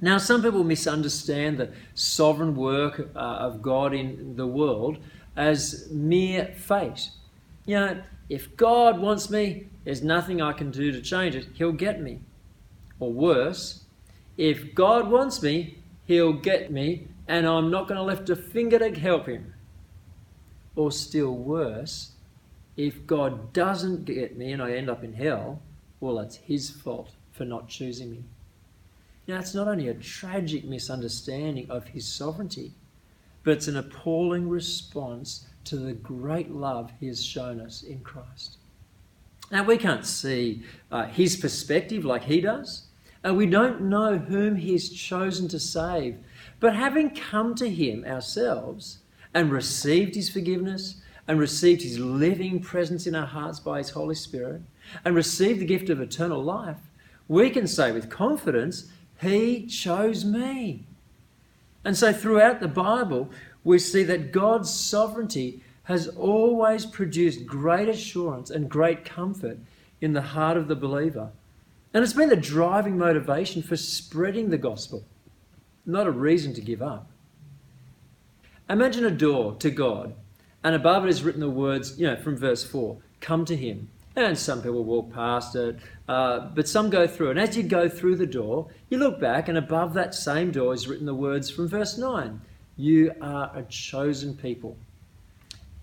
Now, 0.00 0.18
some 0.18 0.42
people 0.42 0.62
misunderstand 0.62 1.58
the 1.58 1.72
sovereign 1.94 2.54
work 2.54 3.10
uh, 3.14 3.18
of 3.18 3.62
God 3.62 3.92
in 3.92 4.36
the 4.36 4.46
world 4.46 4.98
as 5.36 5.88
mere 5.90 6.46
fate. 6.56 7.10
You 7.66 7.74
know, 7.76 8.02
if 8.28 8.56
God 8.56 9.00
wants 9.00 9.30
me, 9.30 9.68
there's 9.84 10.02
nothing 10.02 10.42
I 10.42 10.52
can 10.52 10.70
do 10.70 10.92
to 10.92 11.00
change 11.00 11.34
it. 11.34 11.48
He'll 11.54 11.72
get 11.72 12.00
me. 12.00 12.20
Or 13.00 13.12
worse, 13.12 13.84
if 14.36 14.74
God 14.74 15.10
wants 15.10 15.42
me, 15.42 15.78
He'll 16.04 16.32
get 16.32 16.70
me, 16.70 17.06
and 17.26 17.46
I'm 17.46 17.70
not 17.70 17.88
going 17.88 17.98
to 17.98 18.04
lift 18.04 18.30
a 18.30 18.36
finger 18.36 18.78
to 18.78 18.98
help 18.98 19.26
Him. 19.26 19.54
Or 20.76 20.90
still 20.92 21.34
worse, 21.34 22.12
if 22.76 23.06
God 23.06 23.52
doesn't 23.52 24.04
get 24.04 24.36
me 24.36 24.52
and 24.52 24.62
I 24.62 24.72
end 24.72 24.88
up 24.88 25.02
in 25.02 25.14
hell, 25.14 25.60
well, 26.00 26.18
it's 26.18 26.36
His 26.36 26.70
fault 26.70 27.10
for 27.32 27.44
not 27.44 27.68
choosing 27.68 28.10
me. 28.10 28.24
Now, 29.26 29.38
it's 29.38 29.54
not 29.54 29.68
only 29.68 29.88
a 29.88 29.94
tragic 29.94 30.64
misunderstanding 30.64 31.70
of 31.70 31.88
His 31.88 32.06
sovereignty, 32.06 32.72
but 33.42 33.52
it's 33.52 33.68
an 33.68 33.76
appalling 33.76 34.48
response 34.48 35.46
to 35.68 35.76
the 35.76 35.92
great 35.92 36.50
love 36.50 36.90
He 36.98 37.06
has 37.08 37.24
shown 37.24 37.60
us 37.60 37.82
in 37.82 38.00
Christ. 38.00 38.56
Now, 39.50 39.64
we 39.64 39.76
can't 39.78 40.04
see 40.04 40.62
uh, 40.90 41.06
His 41.06 41.36
perspective 41.36 42.04
like 42.04 42.24
He 42.24 42.40
does, 42.40 42.86
and 43.22 43.36
we 43.36 43.46
don't 43.46 43.82
know 43.82 44.18
whom 44.18 44.56
He's 44.56 44.90
chosen 44.90 45.48
to 45.48 45.60
save. 45.60 46.16
But 46.60 46.74
having 46.74 47.14
come 47.14 47.54
to 47.56 47.68
Him 47.68 48.04
ourselves 48.04 48.98
and 49.34 49.50
received 49.50 50.14
His 50.14 50.30
forgiveness, 50.30 51.00
and 51.26 51.38
received 51.38 51.82
His 51.82 51.98
living 51.98 52.60
presence 52.60 53.06
in 53.06 53.14
our 53.14 53.26
hearts 53.26 53.60
by 53.60 53.78
His 53.78 53.90
Holy 53.90 54.14
Spirit, 54.14 54.62
and 55.04 55.14
received 55.14 55.60
the 55.60 55.66
gift 55.66 55.90
of 55.90 56.00
eternal 56.00 56.42
life, 56.42 56.78
we 57.28 57.50
can 57.50 57.66
say 57.66 57.92
with 57.92 58.08
confidence, 58.08 58.90
He 59.20 59.66
chose 59.66 60.24
me. 60.24 60.84
And 61.84 61.96
so 61.96 62.12
throughout 62.12 62.60
the 62.60 62.68
Bible, 62.68 63.30
we 63.68 63.78
see 63.78 64.02
that 64.02 64.32
God's 64.32 64.72
sovereignty 64.72 65.62
has 65.82 66.08
always 66.08 66.86
produced 66.86 67.44
great 67.44 67.86
assurance 67.86 68.48
and 68.48 68.66
great 68.66 69.04
comfort 69.04 69.58
in 70.00 70.14
the 70.14 70.22
heart 70.22 70.56
of 70.56 70.68
the 70.68 70.74
believer. 70.74 71.32
And 71.92 72.02
it's 72.02 72.14
been 72.14 72.30
the 72.30 72.36
driving 72.36 72.96
motivation 72.96 73.62
for 73.62 73.76
spreading 73.76 74.48
the 74.48 74.56
gospel, 74.56 75.04
not 75.84 76.06
a 76.06 76.10
reason 76.10 76.54
to 76.54 76.62
give 76.62 76.80
up. 76.80 77.10
Imagine 78.70 79.04
a 79.04 79.10
door 79.10 79.54
to 79.56 79.70
God, 79.70 80.14
and 80.64 80.74
above 80.74 81.04
it 81.04 81.10
is 81.10 81.22
written 81.22 81.42
the 81.42 81.50
words, 81.50 82.00
you 82.00 82.06
know, 82.06 82.16
from 82.16 82.38
verse 82.38 82.64
4 82.64 82.96
Come 83.20 83.44
to 83.44 83.56
Him. 83.56 83.90
And 84.16 84.38
some 84.38 84.62
people 84.62 84.82
walk 84.82 85.12
past 85.12 85.54
it, 85.56 85.78
uh, 86.08 86.48
but 86.54 86.68
some 86.68 86.88
go 86.88 87.06
through. 87.06 87.30
And 87.30 87.38
as 87.38 87.54
you 87.54 87.64
go 87.64 87.86
through 87.86 88.16
the 88.16 88.26
door, 88.26 88.68
you 88.88 88.96
look 88.96 89.20
back, 89.20 89.46
and 89.46 89.58
above 89.58 89.92
that 89.92 90.14
same 90.14 90.52
door 90.52 90.72
is 90.72 90.88
written 90.88 91.04
the 91.04 91.14
words 91.14 91.50
from 91.50 91.68
verse 91.68 91.98
9 91.98 92.40
You 92.78 93.12
are 93.20 93.52
a 93.54 93.62
chosen 93.64 94.34
people. 94.34 94.78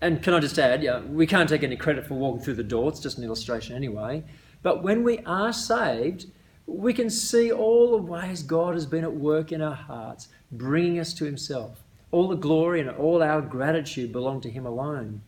And 0.00 0.20
can 0.22 0.34
I 0.34 0.40
just 0.40 0.58
add, 0.58 0.82
yeah, 0.82 1.00
we 1.02 1.26
can't 1.26 1.48
take 1.48 1.62
any 1.62 1.76
credit 1.76 2.06
for 2.06 2.14
walking 2.14 2.42
through 2.42 2.54
the 2.54 2.64
door, 2.64 2.88
it's 2.88 2.98
just 2.98 3.18
an 3.18 3.24
illustration 3.24 3.76
anyway. 3.76 4.24
But 4.62 4.82
when 4.82 5.04
we 5.04 5.18
are 5.20 5.52
saved, 5.52 6.26
we 6.66 6.92
can 6.92 7.08
see 7.08 7.52
all 7.52 7.92
the 7.92 8.02
ways 8.02 8.42
God 8.42 8.74
has 8.74 8.86
been 8.86 9.04
at 9.04 9.14
work 9.14 9.52
in 9.52 9.62
our 9.62 9.76
hearts, 9.76 10.28
bringing 10.50 10.98
us 10.98 11.14
to 11.14 11.24
Himself. 11.24 11.84
All 12.10 12.26
the 12.26 12.34
glory 12.34 12.80
and 12.80 12.90
all 12.90 13.22
our 13.22 13.40
gratitude 13.40 14.10
belong 14.10 14.40
to 14.40 14.50
Him 14.50 14.66
alone. 14.66 15.20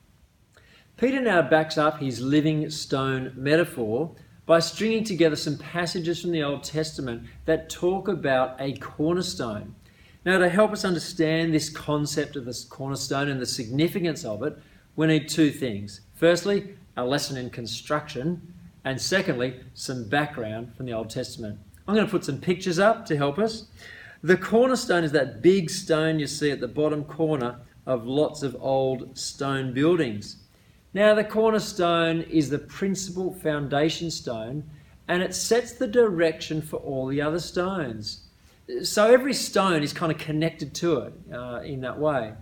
Peter 0.98 1.20
now 1.20 1.40
backs 1.40 1.78
up 1.78 2.00
his 2.00 2.20
living 2.20 2.68
stone 2.70 3.32
metaphor 3.36 4.10
by 4.46 4.58
stringing 4.58 5.04
together 5.04 5.36
some 5.36 5.56
passages 5.56 6.20
from 6.20 6.32
the 6.32 6.42
Old 6.42 6.64
Testament 6.64 7.22
that 7.44 7.70
talk 7.70 8.08
about 8.08 8.60
a 8.60 8.72
cornerstone. 8.78 9.76
Now, 10.28 10.36
to 10.36 10.50
help 10.50 10.72
us 10.72 10.84
understand 10.84 11.54
this 11.54 11.70
concept 11.70 12.36
of 12.36 12.44
this 12.44 12.62
cornerstone 12.62 13.30
and 13.30 13.40
the 13.40 13.46
significance 13.46 14.26
of 14.26 14.42
it, 14.42 14.58
we 14.94 15.06
need 15.06 15.26
two 15.26 15.50
things. 15.50 16.02
Firstly, 16.16 16.76
a 16.98 17.04
lesson 17.06 17.38
in 17.38 17.48
construction, 17.48 18.52
and 18.84 19.00
secondly, 19.00 19.58
some 19.72 20.06
background 20.06 20.76
from 20.76 20.84
the 20.84 20.92
Old 20.92 21.08
Testament. 21.08 21.58
I'm 21.86 21.94
going 21.94 22.06
to 22.06 22.10
put 22.10 22.26
some 22.26 22.42
pictures 22.42 22.78
up 22.78 23.06
to 23.06 23.16
help 23.16 23.38
us. 23.38 23.68
The 24.22 24.36
cornerstone 24.36 25.02
is 25.02 25.12
that 25.12 25.40
big 25.40 25.70
stone 25.70 26.18
you 26.18 26.26
see 26.26 26.50
at 26.50 26.60
the 26.60 26.68
bottom 26.68 27.04
corner 27.04 27.60
of 27.86 28.06
lots 28.06 28.42
of 28.42 28.54
old 28.60 29.16
stone 29.16 29.72
buildings. 29.72 30.42
Now, 30.92 31.14
the 31.14 31.24
cornerstone 31.24 32.20
is 32.20 32.50
the 32.50 32.58
principal 32.58 33.32
foundation 33.32 34.10
stone 34.10 34.68
and 35.08 35.22
it 35.22 35.34
sets 35.34 35.72
the 35.72 35.88
direction 35.88 36.60
for 36.60 36.76
all 36.76 37.06
the 37.06 37.22
other 37.22 37.40
stones. 37.40 38.27
So, 38.82 39.12
every 39.12 39.32
stone 39.32 39.82
is 39.82 39.92
kind 39.92 40.12
of 40.12 40.18
connected 40.18 40.74
to 40.74 40.98
it 40.98 41.12
uh, 41.32 41.60
in 41.60 41.80
that 41.80 41.98
way. 41.98 42.34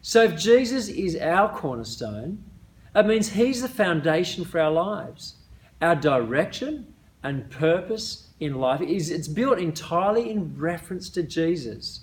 So, 0.00 0.22
if 0.24 0.38
Jesus 0.38 0.88
is 0.88 1.16
our 1.16 1.54
cornerstone, 1.54 2.42
it 2.94 3.06
means 3.06 3.30
He's 3.30 3.62
the 3.62 3.68
foundation 3.68 4.44
for 4.44 4.60
our 4.60 4.70
lives. 4.70 5.34
Our 5.82 5.94
direction 5.94 6.94
and 7.22 7.50
purpose 7.50 8.28
in 8.40 8.54
life 8.54 8.80
is 8.80 9.10
it's 9.10 9.28
built 9.28 9.58
entirely 9.58 10.30
in 10.30 10.56
reference 10.56 11.10
to 11.10 11.22
Jesus. 11.22 12.00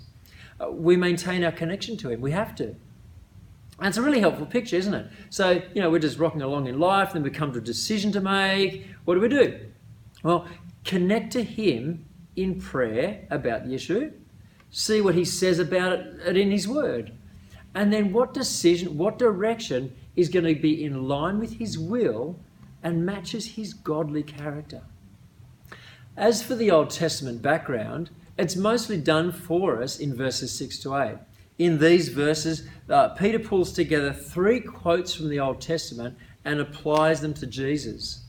Uh, 0.61 0.69
we 0.69 0.95
maintain 0.95 1.43
our 1.43 1.51
connection 1.51 1.97
to 1.97 2.09
Him. 2.09 2.21
We 2.21 2.31
have 2.31 2.55
to. 2.55 2.75
And 3.79 3.87
it's 3.87 3.97
a 3.97 4.01
really 4.03 4.19
helpful 4.19 4.45
picture, 4.45 4.75
isn't 4.75 4.93
it? 4.93 5.07
So, 5.29 5.61
you 5.73 5.81
know, 5.81 5.89
we're 5.89 5.99
just 5.99 6.19
rocking 6.19 6.41
along 6.41 6.67
in 6.67 6.79
life, 6.79 7.13
then 7.13 7.23
we 7.23 7.31
come 7.31 7.51
to 7.53 7.57
a 7.57 7.61
decision 7.61 8.11
to 8.11 8.21
make. 8.21 8.85
What 9.05 9.15
do 9.15 9.19
we 9.19 9.29
do? 9.29 9.59
Well, 10.21 10.47
connect 10.83 11.33
to 11.33 11.43
Him 11.43 12.05
in 12.35 12.59
prayer 12.59 13.25
about 13.29 13.65
the 13.65 13.73
issue, 13.73 14.11
see 14.71 15.01
what 15.01 15.15
He 15.15 15.25
says 15.25 15.59
about 15.59 15.99
it 15.99 16.37
in 16.37 16.51
His 16.51 16.67
Word, 16.67 17.13
and 17.75 17.91
then 17.91 18.13
what 18.13 18.33
decision, 18.33 18.97
what 18.97 19.17
direction 19.17 19.95
is 20.15 20.29
going 20.29 20.45
to 20.45 20.59
be 20.59 20.83
in 20.83 21.07
line 21.07 21.39
with 21.39 21.53
His 21.53 21.77
will 21.77 22.39
and 22.81 23.05
matches 23.05 23.55
His 23.55 23.73
godly 23.73 24.23
character. 24.23 24.81
As 26.15 26.43
for 26.43 26.55
the 26.55 26.69
Old 26.69 26.91
Testament 26.91 27.41
background, 27.41 28.11
it's 28.37 28.55
mostly 28.55 28.97
done 28.97 29.31
for 29.31 29.81
us 29.81 29.99
in 29.99 30.15
verses 30.15 30.51
6 30.57 30.79
to 30.79 30.95
8. 30.95 31.17
In 31.59 31.79
these 31.79 32.09
verses, 32.09 32.67
uh, 32.89 33.09
Peter 33.09 33.39
pulls 33.39 33.71
together 33.71 34.11
three 34.11 34.59
quotes 34.59 35.13
from 35.13 35.29
the 35.29 35.39
Old 35.39 35.61
Testament 35.61 36.17
and 36.43 36.59
applies 36.59 37.21
them 37.21 37.33
to 37.35 37.47
Jesus. 37.47 38.25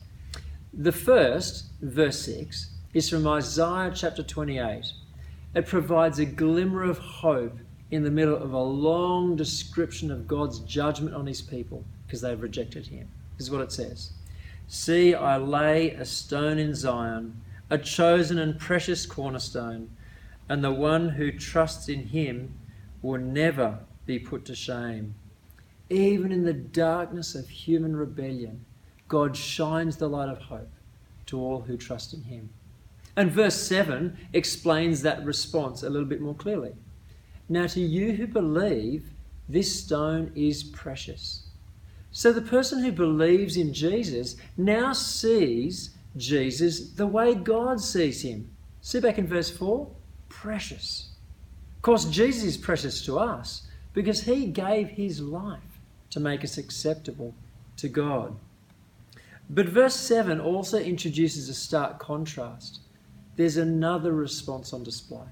The 0.72 0.92
first, 0.92 1.66
verse 1.80 2.20
6, 2.22 2.70
is 2.94 3.10
from 3.10 3.26
Isaiah 3.26 3.90
chapter 3.92 4.22
28. 4.22 4.84
It 5.56 5.66
provides 5.66 6.20
a 6.20 6.24
glimmer 6.24 6.84
of 6.84 6.96
hope 6.98 7.58
in 7.90 8.04
the 8.04 8.10
middle 8.10 8.36
of 8.36 8.52
a 8.52 8.62
long 8.62 9.34
description 9.34 10.12
of 10.12 10.28
God's 10.28 10.60
judgment 10.60 11.12
on 11.12 11.26
his 11.26 11.42
people 11.42 11.84
because 12.06 12.20
they've 12.20 12.40
rejected 12.40 12.86
him. 12.86 13.08
This 13.36 13.48
is 13.48 13.50
what 13.50 13.62
it 13.62 13.72
says 13.72 14.12
See, 14.68 15.12
I 15.12 15.36
lay 15.36 15.90
a 15.90 16.04
stone 16.04 16.58
in 16.58 16.72
Zion, 16.72 17.40
a 17.68 17.78
chosen 17.78 18.38
and 18.38 18.60
precious 18.60 19.06
cornerstone, 19.06 19.90
and 20.48 20.62
the 20.62 20.72
one 20.72 21.08
who 21.08 21.32
trusts 21.32 21.88
in 21.88 22.06
him 22.06 22.54
will 23.02 23.20
never 23.20 23.80
be 24.06 24.20
put 24.20 24.44
to 24.44 24.54
shame. 24.54 25.16
Even 25.90 26.30
in 26.30 26.44
the 26.44 26.52
darkness 26.52 27.34
of 27.34 27.48
human 27.48 27.96
rebellion, 27.96 28.64
God 29.08 29.36
shines 29.36 29.96
the 29.96 30.08
light 30.08 30.28
of 30.28 30.38
hope 30.38 30.70
to 31.26 31.40
all 31.40 31.62
who 31.62 31.76
trust 31.76 32.14
in 32.14 32.22
him. 32.22 32.50
And 33.16 33.30
verse 33.30 33.60
7 33.60 34.16
explains 34.32 35.02
that 35.02 35.24
response 35.24 35.82
a 35.82 35.90
little 35.90 36.08
bit 36.08 36.20
more 36.20 36.34
clearly. 36.34 36.72
Now, 37.48 37.66
to 37.68 37.80
you 37.80 38.12
who 38.12 38.26
believe, 38.26 39.10
this 39.48 39.84
stone 39.84 40.32
is 40.34 40.64
precious. 40.64 41.44
So 42.10 42.32
the 42.32 42.40
person 42.40 42.82
who 42.82 42.92
believes 42.92 43.56
in 43.56 43.74
Jesus 43.74 44.36
now 44.56 44.92
sees 44.92 45.90
Jesus 46.16 46.90
the 46.90 47.06
way 47.06 47.34
God 47.34 47.80
sees 47.80 48.22
him. 48.22 48.50
See 48.80 49.00
back 49.00 49.18
in 49.18 49.26
verse 49.26 49.50
4? 49.50 49.88
Precious. 50.28 51.10
Of 51.76 51.82
course, 51.82 52.04
Jesus 52.06 52.44
is 52.44 52.56
precious 52.56 53.04
to 53.04 53.18
us 53.18 53.66
because 53.92 54.22
he 54.22 54.46
gave 54.46 54.88
his 54.88 55.20
life 55.20 55.60
to 56.10 56.20
make 56.20 56.44
us 56.44 56.56
acceptable 56.56 57.34
to 57.76 57.88
God. 57.88 58.36
But 59.50 59.66
verse 59.66 59.96
7 59.96 60.40
also 60.40 60.78
introduces 60.78 61.48
a 61.48 61.54
stark 61.54 61.98
contrast. 61.98 62.80
There's 63.36 63.56
another 63.56 64.12
response 64.12 64.72
on 64.72 64.82
display. 64.82 65.26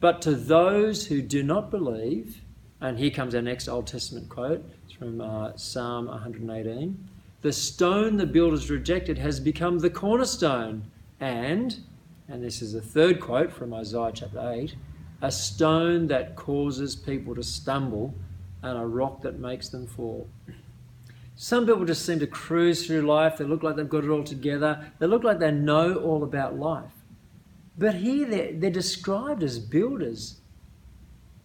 But 0.00 0.22
to 0.22 0.34
those 0.34 1.06
who 1.06 1.22
do 1.22 1.42
not 1.42 1.70
believe, 1.70 2.42
and 2.80 2.98
here 2.98 3.10
comes 3.10 3.34
our 3.34 3.42
next 3.42 3.68
Old 3.68 3.86
Testament 3.86 4.28
quote 4.28 4.64
it's 4.84 4.94
from 4.94 5.20
uh, 5.20 5.56
Psalm 5.56 6.06
118 6.06 7.08
the 7.40 7.52
stone 7.52 8.16
the 8.16 8.26
builders 8.26 8.68
rejected 8.68 9.16
has 9.18 9.38
become 9.38 9.78
the 9.78 9.90
cornerstone, 9.90 10.90
and, 11.20 11.78
and 12.28 12.42
this 12.42 12.62
is 12.62 12.74
a 12.74 12.80
third 12.80 13.20
quote 13.20 13.52
from 13.52 13.72
Isaiah 13.72 14.10
chapter 14.12 14.40
8, 14.40 14.74
a 15.22 15.30
stone 15.30 16.08
that 16.08 16.34
causes 16.34 16.96
people 16.96 17.36
to 17.36 17.44
stumble 17.44 18.12
and 18.62 18.76
a 18.76 18.84
rock 18.84 19.22
that 19.22 19.38
makes 19.38 19.68
them 19.68 19.86
fall. 19.86 20.28
Some 21.36 21.66
people 21.66 21.84
just 21.84 22.04
seem 22.04 22.18
to 22.18 22.26
cruise 22.26 22.84
through 22.84 23.02
life. 23.02 23.36
They 23.36 23.44
look 23.44 23.62
like 23.62 23.76
they've 23.76 23.88
got 23.88 24.02
it 24.02 24.10
all 24.10 24.24
together. 24.24 24.90
They 24.98 25.06
look 25.06 25.22
like 25.22 25.38
they 25.38 25.52
know 25.52 25.94
all 25.94 26.24
about 26.24 26.58
life. 26.58 26.90
But 27.78 27.94
here 27.94 28.26
they're, 28.26 28.52
they're 28.52 28.70
described 28.70 29.42
as 29.42 29.58
builders. 29.58 30.40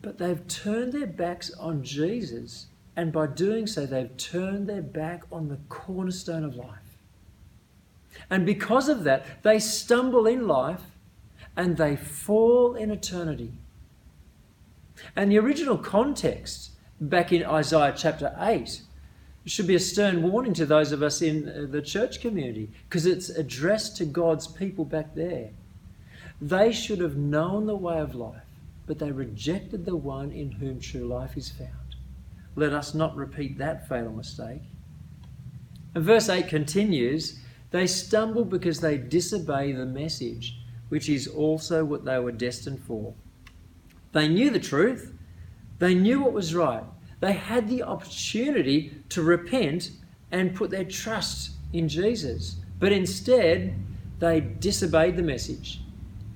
But 0.02 0.18
they've 0.18 0.46
turned 0.48 0.94
their 0.94 1.08
backs 1.08 1.52
on 1.54 1.84
Jesus. 1.84 2.68
And 2.96 3.12
by 3.12 3.28
doing 3.28 3.68
so, 3.68 3.86
they've 3.86 4.16
turned 4.18 4.68
their 4.68 4.82
back 4.82 5.24
on 5.32 5.48
the 5.48 5.60
cornerstone 5.70 6.44
of 6.44 6.56
life. 6.56 6.80
And 8.30 8.46
because 8.46 8.90
of 8.90 9.04
that, 9.04 9.44
they 9.44 9.60
stumble 9.60 10.28
in 10.28 10.48
life 10.48 10.82
and 11.56 11.78
they 11.78 11.96
fall 11.96 12.76
in 12.76 12.92
eternity. 12.92 13.52
And 15.16 15.32
the 15.32 15.40
original 15.40 15.78
context 15.78 16.72
back 17.00 17.32
in 17.32 17.46
Isaiah 17.46 17.94
chapter 17.96 18.36
8 18.40 18.82
should 19.46 19.68
be 19.68 19.76
a 19.76 19.80
stern 19.80 20.24
warning 20.24 20.54
to 20.54 20.66
those 20.66 20.92
of 20.92 21.04
us 21.04 21.22
in 21.22 21.72
the 21.72 21.82
church 21.82 22.22
community 22.22 22.70
because 22.88 23.06
it's 23.06 23.30
addressed 23.30 23.98
to 23.98 24.06
God's 24.06 24.48
people 24.48 24.86
back 24.86 25.14
there. 25.16 25.50
They 26.44 26.74
should 26.74 27.00
have 27.00 27.16
known 27.16 27.68
the 27.68 27.76
way 27.78 28.00
of 28.00 28.16
life, 28.16 28.44
but 28.86 29.00
they 29.00 29.14
rejected 29.14 29.86
the 29.86 29.96
one 29.96 30.30
in 30.34 30.52
whom 30.52 30.82
true 30.82 31.08
life 31.08 31.38
is 31.38 31.50
found. 31.50 31.96
Let 32.58 32.74
us 32.74 32.94
not 32.94 33.16
repeat 33.16 33.58
that 33.60 33.88
fatal 33.88 34.12
mistake. 34.12 34.60
And 35.96 36.04
verse 36.04 36.28
8 36.28 36.50
continues 36.50 37.40
they 37.72 37.88
stumble 37.88 38.44
because 38.44 38.82
they 38.82 38.98
disobey 38.98 39.72
the 39.72 39.86
message, 39.86 40.60
which 40.90 41.08
is 41.08 41.28
also 41.30 41.86
what 41.86 42.04
they 42.04 42.20
were 42.20 42.34
destined 42.34 42.84
for. 42.84 43.14
They 44.12 44.28
knew 44.28 44.50
the 44.50 44.60
truth, 44.60 45.14
they 45.80 45.96
knew 45.96 46.22
what 46.22 46.34
was 46.34 46.54
right, 46.54 46.84
they 47.22 47.32
had 47.32 47.70
the 47.70 47.84
opportunity 47.84 48.94
to 49.08 49.24
repent 49.24 49.92
and 50.30 50.54
put 50.54 50.72
their 50.72 50.84
trust 50.84 51.52
in 51.72 51.88
Jesus. 51.88 52.58
But 52.82 52.92
instead, 52.92 53.76
they 54.20 54.42
disobeyed 54.42 55.16
the 55.16 55.24
message 55.24 55.80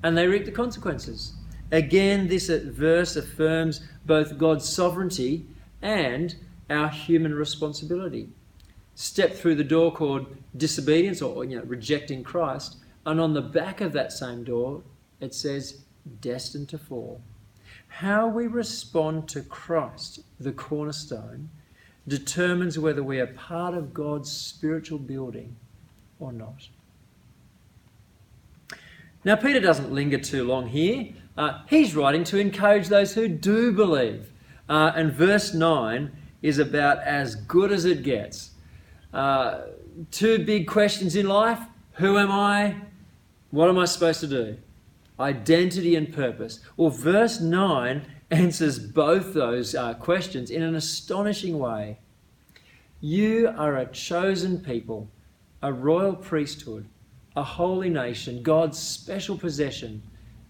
and 0.03 0.17
they 0.17 0.27
reap 0.27 0.45
the 0.45 0.51
consequences. 0.51 1.33
Again, 1.71 2.27
this 2.27 2.49
verse 2.49 3.15
affirms 3.15 3.81
both 4.05 4.37
God's 4.37 4.67
sovereignty 4.67 5.45
and 5.81 6.35
our 6.69 6.89
human 6.89 7.33
responsibility. 7.33 8.29
Step 8.95 9.33
through 9.33 9.55
the 9.55 9.63
door 9.63 9.93
called 9.93 10.35
disobedience 10.55 11.21
or 11.21 11.43
you 11.45 11.57
know, 11.57 11.63
rejecting 11.63 12.23
Christ, 12.23 12.77
and 13.05 13.21
on 13.21 13.33
the 13.33 13.41
back 13.41 13.81
of 13.81 13.93
that 13.93 14.11
same 14.11 14.43
door, 14.43 14.81
it 15.19 15.33
says, 15.33 15.81
destined 16.21 16.69
to 16.69 16.77
fall. 16.77 17.21
How 17.87 18.27
we 18.27 18.47
respond 18.47 19.27
to 19.29 19.41
Christ, 19.41 20.19
the 20.39 20.51
cornerstone, 20.51 21.49
determines 22.07 22.79
whether 22.79 23.03
we 23.03 23.19
are 23.19 23.27
part 23.27 23.73
of 23.73 23.93
God's 23.93 24.31
spiritual 24.31 24.99
building 24.99 25.55
or 26.19 26.31
not. 26.31 26.67
Now, 29.27 29.35
Peter 29.35 29.59
doesn't 29.59 29.91
linger 29.91 30.19
too 30.19 30.45
long 30.45 30.67
here. 30.69 31.09
Uh, 31.37 31.59
he's 31.67 31.97
writing 31.97 32.23
to 32.23 32.37
encourage 32.37 32.87
those 32.87 33.13
who 33.13 33.27
do 33.27 33.73
believe. 33.73 34.31
Uh, 34.69 34.93
and 34.95 35.11
verse 35.11 35.53
9 35.53 36.13
is 36.41 36.59
about 36.59 36.99
as 36.99 37.35
good 37.35 37.73
as 37.73 37.83
it 37.83 38.03
gets. 38.03 38.51
Uh, 39.13 39.63
two 40.11 40.45
big 40.45 40.65
questions 40.65 41.17
in 41.17 41.27
life 41.27 41.59
Who 41.95 42.17
am 42.17 42.31
I? 42.31 42.77
What 43.51 43.67
am 43.67 43.77
I 43.77 43.83
supposed 43.83 44.21
to 44.21 44.27
do? 44.27 44.59
Identity 45.19 45.97
and 45.97 46.13
purpose. 46.13 46.61
Well, 46.77 46.89
verse 46.89 47.41
9 47.41 48.03
answers 48.31 48.79
both 48.79 49.33
those 49.33 49.75
uh, 49.75 49.95
questions 49.95 50.49
in 50.49 50.63
an 50.63 50.73
astonishing 50.73 51.59
way. 51.59 51.99
You 53.01 53.53
are 53.57 53.75
a 53.75 53.87
chosen 53.87 54.61
people, 54.61 55.09
a 55.61 55.73
royal 55.73 56.15
priesthood, 56.15 56.87
a 57.37 57.43
holy 57.43 57.89
nation, 57.89 58.43
God's 58.43 58.77
special 58.77 59.37
possession, 59.37 60.01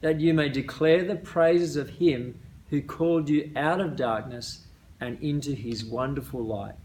that 0.01 0.19
you 0.19 0.33
may 0.33 0.49
declare 0.49 1.03
the 1.03 1.17
praises 1.17 1.75
of 1.75 1.89
Him 1.89 2.39
who 2.69 2.81
called 2.81 3.29
you 3.29 3.51
out 3.55 3.79
of 3.79 3.95
darkness 3.95 4.65
and 4.99 5.21
into 5.21 5.51
his 5.51 5.85
wonderful 5.85 6.43
light. 6.43 6.75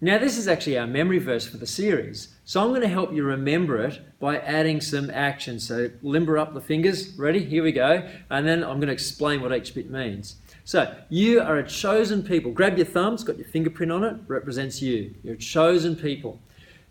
Now, 0.00 0.18
this 0.18 0.36
is 0.36 0.46
actually 0.46 0.78
our 0.78 0.86
memory 0.86 1.18
verse 1.18 1.46
for 1.46 1.56
the 1.56 1.66
series, 1.66 2.34
so 2.44 2.60
I'm 2.60 2.68
going 2.68 2.82
to 2.82 2.88
help 2.88 3.14
you 3.14 3.24
remember 3.24 3.82
it 3.82 3.98
by 4.20 4.38
adding 4.38 4.82
some 4.82 5.08
action. 5.08 5.58
So, 5.58 5.90
limber 6.02 6.36
up 6.36 6.52
the 6.52 6.60
fingers. 6.60 7.16
Ready? 7.16 7.42
Here 7.42 7.62
we 7.62 7.72
go. 7.72 8.06
And 8.28 8.46
then 8.46 8.62
I'm 8.62 8.76
going 8.76 8.88
to 8.88 8.92
explain 8.92 9.40
what 9.40 9.56
each 9.56 9.74
bit 9.74 9.90
means. 9.90 10.36
So, 10.64 10.94
you 11.08 11.40
are 11.40 11.56
a 11.56 11.66
chosen 11.66 12.22
people. 12.22 12.52
Grab 12.52 12.76
your 12.76 12.84
thumbs, 12.84 13.24
got 13.24 13.38
your 13.38 13.48
fingerprint 13.48 13.90
on 13.90 14.04
it, 14.04 14.16
represents 14.26 14.82
you. 14.82 15.14
You're 15.22 15.34
a 15.34 15.38
chosen 15.38 15.96
people. 15.96 16.40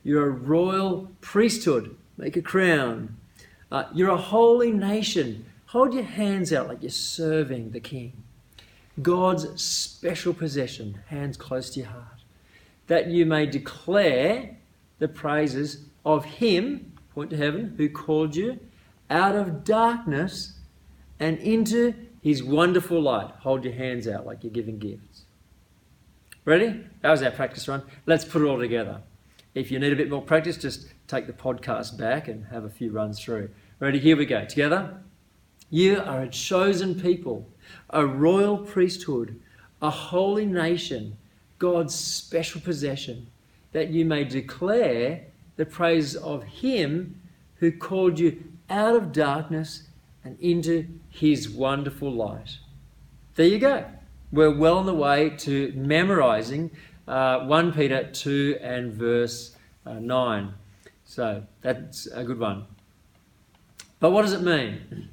You're 0.03 0.27
a 0.27 0.31
royal 0.31 1.11
priesthood. 1.21 1.95
Make 2.17 2.37
a 2.37 2.41
crown. 2.41 3.17
Uh, 3.71 3.85
you're 3.93 4.09
a 4.09 4.17
holy 4.17 4.71
nation. 4.71 5.45
Hold 5.67 5.93
your 5.93 6.03
hands 6.03 6.53
out 6.53 6.67
like 6.67 6.81
you're 6.81 6.89
serving 6.89 7.71
the 7.71 7.79
King. 7.79 8.23
God's 9.01 9.61
special 9.61 10.33
possession, 10.33 10.99
hands 11.07 11.35
close 11.35 11.69
to 11.71 11.81
your 11.81 11.89
heart, 11.89 12.23
that 12.87 13.07
you 13.07 13.25
may 13.25 13.45
declare 13.45 14.55
the 14.99 15.07
praises 15.07 15.83
of 16.05 16.23
Him, 16.23 16.93
point 17.13 17.29
to 17.31 17.37
heaven, 17.37 17.73
who 17.77 17.89
called 17.89 18.35
you 18.35 18.59
out 19.09 19.35
of 19.35 19.65
darkness 19.65 20.53
and 21.19 21.37
into 21.39 21.93
His 22.21 22.41
wonderful 22.41 23.01
light. 23.01 23.31
Hold 23.39 23.65
your 23.65 23.73
hands 23.73 24.07
out 24.07 24.25
like 24.25 24.43
you're 24.43 24.53
giving 24.53 24.79
gifts. 24.79 25.23
Ready? 26.45 26.85
That 27.01 27.11
was 27.11 27.23
our 27.23 27.31
practice 27.31 27.67
run. 27.67 27.83
Let's 28.05 28.23
put 28.23 28.41
it 28.41 28.45
all 28.45 28.59
together. 28.59 29.01
If 29.55 29.71
you 29.71 29.79
need 29.79 29.91
a 29.91 29.95
bit 29.95 30.09
more 30.09 30.21
practice, 30.21 30.57
just 30.57 30.87
take 31.07 31.27
the 31.27 31.33
podcast 31.33 31.97
back 31.97 32.27
and 32.27 32.45
have 32.47 32.63
a 32.63 32.69
few 32.69 32.91
runs 32.91 33.19
through. 33.19 33.49
Ready? 33.79 33.99
Here 33.99 34.17
we 34.17 34.25
go. 34.25 34.45
Together. 34.45 35.01
You 35.69 35.99
are 35.99 36.21
a 36.21 36.29
chosen 36.29 36.99
people, 36.99 37.47
a 37.89 38.05
royal 38.05 38.57
priesthood, 38.57 39.39
a 39.81 39.89
holy 39.89 40.45
nation, 40.45 41.17
God's 41.59 41.95
special 41.95 42.61
possession, 42.61 43.27
that 43.71 43.89
you 43.89 44.05
may 44.05 44.23
declare 44.23 45.25
the 45.55 45.65
praise 45.65 46.15
of 46.15 46.43
Him 46.43 47.19
who 47.55 47.71
called 47.71 48.19
you 48.19 48.43
out 48.69 48.95
of 48.95 49.11
darkness 49.11 49.83
and 50.23 50.37
into 50.39 50.87
His 51.09 51.49
wonderful 51.49 52.11
light. 52.11 52.57
There 53.35 53.47
you 53.47 53.59
go. 53.59 53.85
We're 54.31 54.55
well 54.55 54.77
on 54.77 54.85
the 54.85 54.93
way 54.93 55.31
to 55.39 55.73
memorizing 55.75 56.71
uh, 57.07 57.45
1 57.45 57.73
Peter 57.73 58.09
2 58.11 58.59
and 58.61 58.93
verse 58.93 59.55
uh, 59.85 59.93
9. 59.93 60.53
So 61.05 61.43
that's 61.61 62.07
a 62.07 62.23
good 62.23 62.39
one. 62.39 62.65
But 63.99 64.11
what 64.11 64.23
does 64.23 64.33
it 64.33 64.41
mean? 64.41 65.09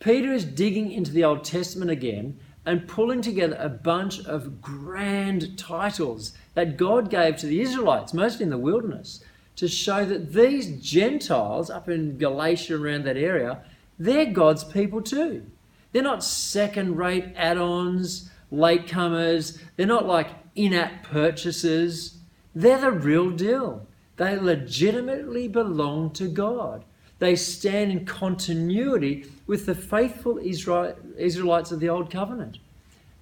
Peter 0.00 0.32
is 0.32 0.44
digging 0.44 0.92
into 0.92 1.12
the 1.12 1.24
Old 1.24 1.44
Testament 1.44 1.90
again 1.90 2.38
and 2.66 2.86
pulling 2.86 3.22
together 3.22 3.56
a 3.58 3.68
bunch 3.68 4.20
of 4.26 4.60
grand 4.60 5.58
titles 5.58 6.32
that 6.54 6.76
God 6.76 7.10
gave 7.10 7.36
to 7.36 7.46
the 7.46 7.60
Israelites, 7.60 8.12
mostly 8.12 8.44
in 8.44 8.50
the 8.50 8.58
wilderness, 8.58 9.24
to 9.56 9.66
show 9.66 10.04
that 10.04 10.32
these 10.32 10.80
Gentiles 10.80 11.70
up 11.70 11.88
in 11.88 12.18
Galatia 12.18 12.76
around 12.76 13.04
that 13.04 13.16
area, 13.16 13.62
they're 13.98 14.26
God's 14.26 14.64
people 14.64 15.02
too. 15.02 15.44
They're 15.92 16.02
not 16.02 16.22
second 16.22 16.96
rate 16.96 17.32
add 17.34 17.58
ons, 17.58 18.30
latecomers, 18.52 19.58
they're 19.76 19.86
not 19.86 20.06
like 20.06 20.28
in 20.54 20.74
app 20.74 21.04
purchases. 21.04 22.18
They're 22.54 22.80
the 22.80 22.92
real 22.92 23.30
deal. 23.30 23.86
They 24.18 24.36
legitimately 24.36 25.48
belong 25.48 26.10
to 26.14 26.28
God. 26.28 26.84
They 27.20 27.34
stand 27.34 27.90
in 27.90 28.04
continuity 28.04 29.26
with 29.46 29.64
the 29.66 29.74
faithful 29.74 30.38
Israelites 30.38 31.72
of 31.72 31.80
the 31.80 31.88
Old 31.88 32.10
Covenant. 32.10 32.58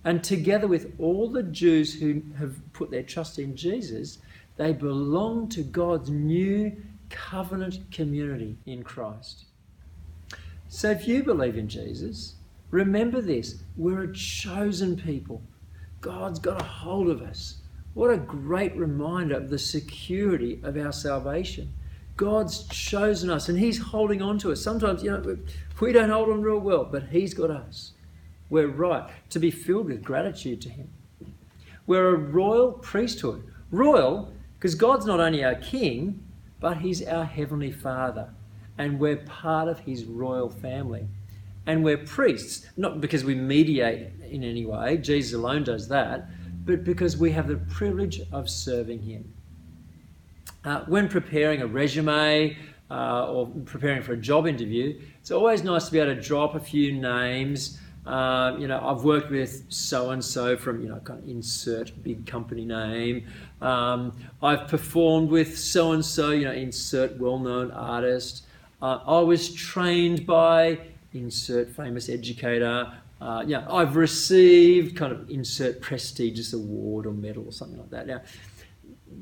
And 0.05 0.25
together 0.25 0.67
with 0.67 0.95
all 0.99 1.29
the 1.29 1.43
Jews 1.43 1.95
who 1.95 2.23
have 2.39 2.57
put 2.73 2.91
their 2.91 3.03
trust 3.03 3.39
in 3.39 3.57
Jesus, 3.57 4.19
they 4.57 4.73
belong 4.73 5.49
to 5.51 5.63
God's 5.63 6.11
new 6.11 6.75
covenant 7.11 7.91
community 7.91 8.57
in 8.67 8.83
Christ. 8.83 9.45
So 10.69 10.91
if 10.91 11.07
you 11.07 11.23
believe 11.23 11.57
in 11.57 11.69
Jesus, 11.69 12.37
remember 12.71 13.21
this 13.21 13.63
we're 13.77 14.05
a 14.05 14.13
chosen 14.13 14.97
people. 14.97 15.43
God's 16.01 16.39
got 16.39 16.61
a 16.61 16.65
hold 16.65 17.09
of 17.09 17.21
us. 17.21 17.57
What 17.97 18.11
a 18.11 18.19
great 18.19 18.77
reminder 18.77 19.37
of 19.37 19.49
the 19.49 19.59
security 19.59 20.61
of 20.63 20.77
our 20.77 20.93
salvation. 20.93 21.73
God's 22.19 22.69
chosen 22.69 23.31
us 23.31 23.49
and 23.49 23.59
He's 23.59 23.79
holding 23.79 24.21
on 24.21 24.37
to 24.41 24.53
us. 24.53 24.61
Sometimes, 24.61 25.03
you 25.03 25.11
know, 25.11 25.39
we 25.81 25.93
don't 25.95 26.11
hold 26.11 26.29
on 26.29 26.43
real 26.43 26.59
well, 26.59 26.85
but 26.85 27.05
He's 27.05 27.33
got 27.33 27.51
us. 27.51 27.93
We're 28.51 28.69
right 28.69 29.09
to 29.31 29.39
be 29.39 29.51
filled 29.51 29.87
with 29.87 30.05
gratitude 30.05 30.61
to 30.61 30.69
Him. 30.69 30.91
We're 31.87 32.15
a 32.15 32.19
royal 32.19 32.73
priesthood. 32.73 33.51
Royal 33.71 34.31
because 34.59 34.75
God's 34.75 35.07
not 35.07 35.19
only 35.19 35.43
our 35.43 35.55
King, 35.55 36.23
but 36.61 36.77
He's 36.77 37.03
our 37.03 37.25
Heavenly 37.25 37.73
Father. 37.73 38.29
And 38.77 39.01
we're 39.01 39.17
part 39.17 39.69
of 39.69 39.79
His 39.79 40.05
royal 40.05 40.51
family. 40.51 41.09
And 41.65 41.83
we're 41.83 41.97
priests, 41.97 42.67
not 42.77 43.01
because 43.01 43.25
we 43.25 43.35
mediate 43.35 44.09
in 44.29 44.45
any 44.45 44.67
way, 44.67 44.99
Jesus 44.99 45.33
alone 45.33 45.65
does 45.65 45.89
that, 45.89 46.29
but 46.67 46.85
because 46.85 47.17
we 47.17 47.31
have 47.31 47.49
the 47.49 47.57
privilege 47.57 48.21
of 48.33 48.51
serving 48.51 49.01
Him. 49.01 49.33
Uh, 50.65 50.81
when 50.87 51.09
preparing 51.09 51.63
a 51.63 51.67
resume 51.67 52.57
uh, 52.91 53.31
or 53.31 53.47
preparing 53.65 54.03
for 54.03 54.13
a 54.13 54.17
job 54.17 54.47
interview, 54.47 55.01
it's 55.21 55.31
always 55.31 55.63
nice 55.63 55.87
to 55.87 55.93
be 55.93 56.01
able 56.01 56.15
to 56.15 56.21
drop 56.21 56.57
a 56.57 56.61
few 56.61 56.93
names. 56.93 57.79
Uh, 58.05 58.57
you 58.59 58.69
know, 58.69 58.81
I've 58.85 59.03
worked 59.03 59.31
with 59.31 59.65
so 59.69 60.11
and 60.11 60.25
so 60.25 60.57
from, 60.57 60.83
you 60.83 60.89
know, 60.89 60.99
kind 61.01 61.23
of 61.23 61.29
insert 61.29 62.03
big 62.03 62.27
company 62.27 62.65
name. 62.65 63.27
Um, 63.61 64.13
I've 64.43 64.69
performed 64.69 65.31
with 65.31 65.57
so 65.59 65.93
and 65.93 66.05
so, 66.05 66.31
you 66.31 66.45
know, 66.45 66.53
insert 66.53 67.17
well 67.19 67.39
known 67.39 67.71
artist. 67.71 68.45
Uh, 68.83 69.01
I 69.07 69.21
was 69.21 69.53
trained 69.55 70.27
by 70.27 70.79
insert 71.15 71.71
famous 71.71 72.09
educator. 72.09 72.93
Uh, 73.21 73.43
yeah, 73.47 73.67
I've 73.71 73.97
received 73.97 74.97
kind 74.97 75.13
of 75.13 75.31
insert 75.31 75.81
prestigious 75.81 76.53
award 76.53 77.07
or 77.07 77.13
medal 77.13 77.47
or 77.47 77.53
something 77.53 77.79
like 77.79 77.91
that. 77.91 78.07
Now, 78.07 78.21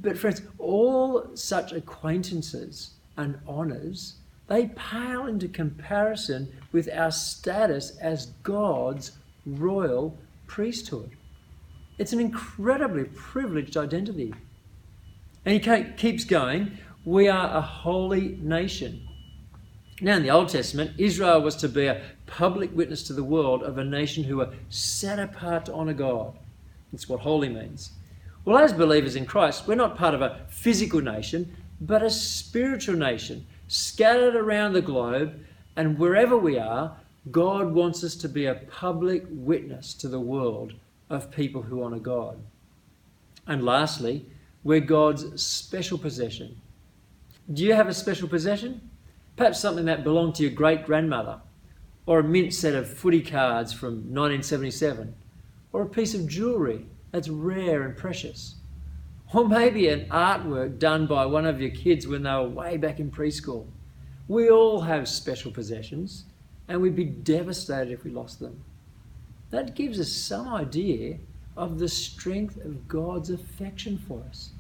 but 0.01 0.19
friends, 0.19 0.43
all 0.59 1.31
such 1.35 1.73
acquaintances 1.73 2.95
and 3.17 3.39
honours, 3.47 4.15
they 4.49 4.67
pale 4.75 5.27
into 5.27 5.49
comparison 5.49 6.53
with 6.73 6.89
our 6.93 7.11
status 7.11 7.97
as 7.99 8.27
God's 8.43 9.13
royal 9.47 10.19
priesthood. 10.47 11.11
It's 11.99 12.13
an 12.13 12.21
incredibly 12.21 13.05
privileged 13.05 13.77
identity. 13.77 14.35
And 15.45 15.63
he 15.63 15.85
keeps 15.97 16.25
going, 16.25 16.79
we 17.05 17.29
are 17.29 17.57
a 17.57 17.61
holy 17.61 18.39
nation. 18.41 19.07
Now, 20.01 20.17
in 20.17 20.23
the 20.23 20.31
Old 20.31 20.49
Testament, 20.49 20.93
Israel 20.99 21.41
was 21.41 21.55
to 21.57 21.69
be 21.69 21.87
a 21.87 22.03
public 22.27 22.75
witness 22.75 23.03
to 23.05 23.13
the 23.13 23.25
world 23.25 23.63
of 23.63 23.79
a 23.79 23.85
nation 23.85 24.25
who 24.25 24.41
are 24.41 24.53
set 24.69 25.19
apart 25.19 25.67
to 25.67 25.75
honour 25.75 25.95
God. 25.95 26.37
That's 26.93 27.09
what 27.09 27.21
holy 27.21 27.49
means. 27.49 27.91
Well, 28.45 28.59
as 28.59 28.73
believers 28.73 29.17
in 29.17 29.27
Christ, 29.27 29.67
we're 29.67 29.75
not 29.75 29.97
part 29.97 30.15
of 30.15 30.23
a 30.23 30.41
physical 30.49 31.01
nation, 31.01 31.57
but 31.81 32.03
a 32.03 32.11
spiritual 32.11 32.97
nation 32.97 33.47
scattered 33.69 34.37
around 34.37 34.73
the 34.73 34.83
globe. 34.83 35.45
And 35.77 35.99
wherever 35.99 36.37
we 36.37 36.59
are, 36.59 36.97
God 37.31 37.73
wants 37.73 38.05
us 38.05 38.15
to 38.17 38.29
be 38.29 38.47
a 38.47 38.55
public 38.55 39.25
witness 39.31 39.95
to 39.95 40.09
the 40.09 40.21
world 40.21 40.75
of 41.11 41.31
people 41.31 41.63
who 41.63 41.83
honour 41.83 41.99
God. 41.99 42.39
And 43.47 43.65
lastly, 43.65 44.27
we're 44.63 44.81
God's 44.81 45.43
special 45.43 45.99
possession. 45.99 46.61
Do 47.53 47.65
you 47.65 47.75
have 47.75 47.89
a 47.89 47.95
special 47.95 48.29
possession? 48.29 48.91
Perhaps 49.37 49.61
something 49.61 49.85
that 49.87 50.05
belonged 50.05 50.37
to 50.37 50.43
your 50.43 50.53
great 50.53 50.87
grandmother, 50.87 51.41
or 52.07 52.21
a 52.21 52.25
mint 52.25 52.53
set 52.53 52.75
of 52.75 52.89
footy 52.89 53.23
cards 53.23 53.73
from 53.73 53.95
1977, 54.13 55.15
or 55.73 55.83
a 55.83 55.89
piece 55.89 56.15
of 56.15 56.29
jewellery 56.29 56.87
that's 57.11 57.29
rare 57.29 57.83
and 57.83 57.97
precious. 57.97 58.57
Or 59.33 59.49
maybe 59.49 59.89
an 59.89 60.09
artwork 60.11 60.79
done 60.79 61.07
by 61.07 61.27
one 61.27 61.47
of 61.47 61.61
your 61.61 61.71
kids 61.71 62.07
when 62.07 62.23
they 62.23 62.31
were 62.31 62.49
way 62.49 62.77
back 62.77 63.01
in 63.01 63.11
preschool. 63.11 63.67
We 64.29 64.51
all 64.51 64.81
have 64.83 65.09
special 65.09 65.51
possessions, 65.51 66.25
and 66.69 66.81
we'd 66.81 66.97
be 66.97 67.05
devastated 67.05 67.93
if 67.93 68.05
we 68.05 68.11
lost 68.11 68.41
them. 68.41 68.63
That 69.51 69.75
gives 69.75 70.01
us 70.01 70.11
some 70.11 70.49
idea 70.49 71.19
of 71.57 71.79
the 71.79 71.89
strength 71.89 72.57
of 72.65 72.89
God's 72.89 73.31
affection 73.31 73.99
for 73.99 74.23
us. 74.29 74.51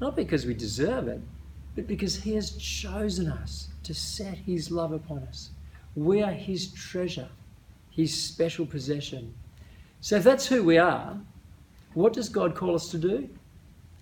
Not 0.00 0.16
because 0.16 0.46
we 0.46 0.54
deserve 0.54 1.08
it, 1.08 1.20
but 1.74 1.86
because 1.86 2.16
He 2.16 2.34
has 2.34 2.56
chosen 2.56 3.28
us 3.28 3.68
to 3.82 3.94
set 3.94 4.38
His 4.38 4.70
love 4.70 4.92
upon 4.92 5.20
us. 5.20 5.50
We 6.00 6.22
are 6.22 6.32
His 6.32 6.72
treasure, 6.72 7.28
His 7.90 8.18
special 8.18 8.64
possession. 8.64 9.34
So 10.00 10.16
if 10.16 10.24
that's 10.24 10.46
who 10.46 10.64
we 10.64 10.78
are, 10.78 11.20
what 11.92 12.14
does 12.14 12.30
God 12.30 12.54
call 12.54 12.74
us 12.74 12.90
to 12.92 12.96
do? 12.96 13.28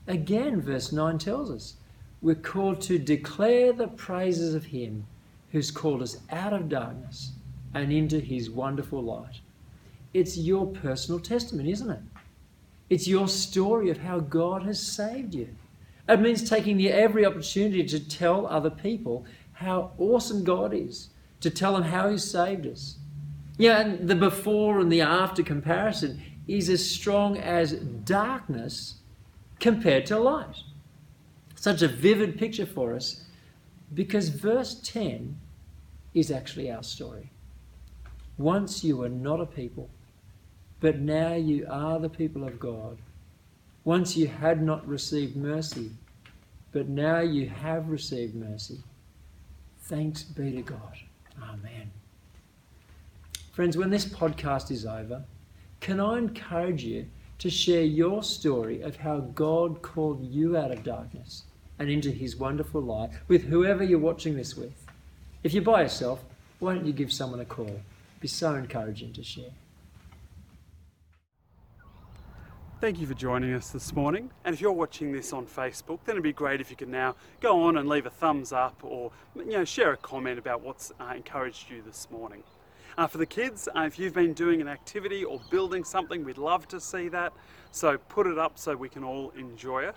Again, 0.06 0.60
verse 0.60 0.92
9 0.92 1.18
tells 1.18 1.50
us 1.50 1.74
we're 2.22 2.36
called 2.36 2.80
to 2.82 3.00
declare 3.00 3.72
the 3.72 3.88
praises 3.88 4.54
of 4.54 4.66
Him 4.66 5.06
who's 5.50 5.72
called 5.72 6.00
us 6.00 6.18
out 6.30 6.52
of 6.52 6.68
darkness 6.68 7.32
and 7.74 7.92
into 7.92 8.20
His 8.20 8.48
wonderful 8.48 9.02
light. 9.02 9.40
It's 10.14 10.38
your 10.38 10.68
personal 10.68 11.18
testimony, 11.18 11.72
isn't 11.72 11.90
it? 11.90 12.00
It's 12.90 13.08
your 13.08 13.26
story 13.26 13.90
of 13.90 13.98
how 13.98 14.20
God 14.20 14.62
has 14.62 14.80
saved 14.80 15.34
you. 15.34 15.48
It 16.08 16.20
means 16.20 16.48
taking 16.48 16.80
every 16.86 17.26
opportunity 17.26 17.82
to 17.82 17.98
tell 17.98 18.46
other 18.46 18.70
people 18.70 19.26
how 19.54 19.90
awesome 19.98 20.44
God 20.44 20.72
is, 20.72 21.08
to 21.40 21.50
tell 21.50 21.74
them 21.74 21.84
how 21.84 22.08
He's 22.08 22.24
saved 22.24 22.66
us. 22.66 22.96
Yeah, 23.56 23.80
and 23.80 24.08
the 24.08 24.14
before 24.14 24.80
and 24.80 24.90
the 24.90 25.00
after 25.00 25.42
comparison 25.42 26.22
is 26.46 26.68
as 26.68 26.88
strong 26.88 27.36
as 27.36 27.72
darkness 27.72 28.96
compared 29.60 30.06
to 30.06 30.18
light. 30.18 30.62
Such 31.56 31.82
a 31.82 31.88
vivid 31.88 32.38
picture 32.38 32.66
for 32.66 32.94
us 32.94 33.24
because 33.92 34.28
verse 34.28 34.80
10 34.84 35.36
is 36.14 36.30
actually 36.30 36.70
our 36.70 36.82
story. 36.82 37.30
Once 38.36 38.84
you 38.84 38.96
were 38.96 39.08
not 39.08 39.40
a 39.40 39.46
people, 39.46 39.90
but 40.80 41.00
now 41.00 41.34
you 41.34 41.66
are 41.68 41.98
the 41.98 42.08
people 42.08 42.44
of 42.44 42.60
God. 42.60 42.98
Once 43.84 44.16
you 44.16 44.28
had 44.28 44.62
not 44.62 44.86
received 44.86 45.34
mercy, 45.34 45.90
but 46.70 46.88
now 46.88 47.18
you 47.18 47.48
have 47.48 47.88
received 47.88 48.34
mercy. 48.34 48.78
Thanks 49.82 50.22
be 50.22 50.52
to 50.52 50.62
God. 50.62 50.98
Amen. 51.42 51.90
Friends, 53.52 53.76
when 53.76 53.90
this 53.90 54.04
podcast 54.04 54.70
is 54.70 54.86
over, 54.86 55.24
can 55.80 56.00
I 56.00 56.18
encourage 56.18 56.84
you 56.84 57.06
to 57.38 57.50
share 57.50 57.84
your 57.84 58.22
story 58.22 58.82
of 58.82 58.96
how 58.96 59.20
God 59.20 59.80
called 59.80 60.24
you 60.24 60.56
out 60.56 60.72
of 60.72 60.82
darkness 60.82 61.44
and 61.78 61.88
into 61.88 62.10
His 62.10 62.36
wonderful 62.36 62.80
light 62.80 63.10
with 63.28 63.44
whoever 63.44 63.84
you're 63.84 63.98
watching 63.98 64.36
this 64.36 64.56
with. 64.56 64.86
If 65.44 65.54
you're 65.54 65.62
by 65.62 65.82
yourself, 65.82 66.24
why 66.58 66.74
don't 66.74 66.86
you 66.86 66.92
give 66.92 67.12
someone 67.12 67.40
a 67.40 67.44
call? 67.44 67.66
It'd 67.66 68.20
Be 68.20 68.28
so 68.28 68.54
encouraging 68.54 69.12
to 69.12 69.22
share. 69.22 69.52
Thank 72.80 73.00
you 73.00 73.08
for 73.08 73.14
joining 73.14 73.54
us 73.54 73.70
this 73.70 73.92
morning. 73.92 74.30
And 74.44 74.54
if 74.54 74.60
you're 74.60 74.70
watching 74.70 75.10
this 75.10 75.32
on 75.32 75.46
Facebook, 75.46 75.98
then 76.04 76.12
it'd 76.12 76.22
be 76.22 76.32
great 76.32 76.60
if 76.60 76.70
you 76.70 76.76
could 76.76 76.88
now 76.88 77.16
go 77.40 77.64
on 77.64 77.76
and 77.76 77.88
leave 77.88 78.06
a 78.06 78.10
thumbs 78.10 78.52
up 78.52 78.78
or 78.84 79.10
you 79.34 79.46
know 79.46 79.64
share 79.64 79.94
a 79.94 79.96
comment 79.96 80.38
about 80.38 80.60
what's 80.60 80.92
uh, 81.00 81.12
encouraged 81.16 81.68
you 81.70 81.82
this 81.82 82.08
morning. 82.08 82.44
Uh, 82.96 83.08
for 83.08 83.18
the 83.18 83.26
kids, 83.26 83.68
uh, 83.74 83.80
if 83.80 83.98
you've 83.98 84.14
been 84.14 84.32
doing 84.32 84.60
an 84.60 84.68
activity 84.68 85.24
or 85.24 85.40
building 85.50 85.82
something, 85.82 86.22
we'd 86.22 86.38
love 86.38 86.68
to 86.68 86.78
see 86.78 87.08
that. 87.08 87.32
So 87.72 87.98
put 87.98 88.28
it 88.28 88.38
up 88.38 88.56
so 88.56 88.76
we 88.76 88.88
can 88.88 89.02
all 89.02 89.30
enjoy 89.36 89.82
it. 89.82 89.96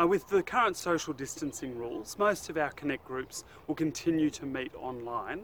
Uh, 0.00 0.06
with 0.06 0.26
the 0.28 0.42
current 0.42 0.78
social 0.78 1.12
distancing 1.12 1.76
rules, 1.76 2.18
most 2.18 2.48
of 2.48 2.56
our 2.56 2.70
Connect 2.70 3.04
groups 3.04 3.44
will 3.66 3.74
continue 3.74 4.30
to 4.30 4.46
meet 4.46 4.74
online, 4.76 5.42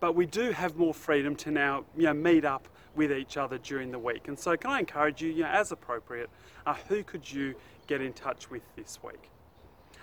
but 0.00 0.14
we 0.14 0.24
do 0.24 0.50
have 0.50 0.76
more 0.76 0.94
freedom 0.94 1.36
to 1.36 1.50
now 1.50 1.84
you 1.94 2.04
know, 2.04 2.14
meet 2.14 2.46
up 2.46 2.68
with 2.94 3.12
each 3.12 3.36
other 3.36 3.58
during 3.58 3.90
the 3.90 3.98
week. 3.98 4.28
And 4.28 4.38
so, 4.38 4.56
can 4.56 4.70
I 4.70 4.78
encourage 4.80 5.22
you, 5.22 5.30
you 5.30 5.42
know, 5.42 5.48
as 5.48 5.72
appropriate, 5.72 6.30
uh, 6.66 6.74
who 6.88 7.02
could 7.02 7.30
you 7.30 7.54
get 7.86 8.00
in 8.00 8.12
touch 8.12 8.50
with 8.50 8.62
this 8.76 8.98
week? 9.02 9.30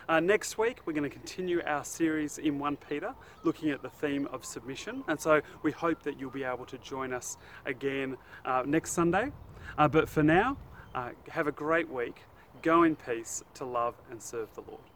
Uh, 0.10 0.20
next 0.20 0.58
week, 0.58 0.80
we're 0.86 0.94
going 0.94 1.10
to 1.10 1.16
continue 1.16 1.62
our 1.66 1.84
series 1.84 2.38
in 2.38 2.60
1 2.60 2.78
Peter, 2.78 3.14
looking 3.44 3.70
at 3.70 3.82
the 3.82 3.90
theme 3.90 4.28
of 4.32 4.44
submission. 4.44 5.04
And 5.08 5.20
so, 5.20 5.42
we 5.64 5.72
hope 5.72 6.04
that 6.04 6.20
you'll 6.20 6.32
be 6.32 6.44
able 6.44 6.66
to 6.66 6.78
join 6.80 7.14
us 7.14 7.38
again 7.66 8.18
uh, 8.46 8.64
next 8.66 8.92
Sunday. 8.92 9.32
Uh, 9.78 9.88
but 9.88 10.10
for 10.10 10.24
now, 10.24 10.58
uh, 10.94 11.10
have 11.30 11.48
a 11.48 11.52
great 11.52 11.90
week. 11.90 12.22
Go 12.62 12.84
in 12.84 12.96
peace 12.96 13.44
to 13.56 13.66
love 13.66 13.96
and 14.10 14.22
serve 14.22 14.54
the 14.54 14.62
Lord. 14.62 14.91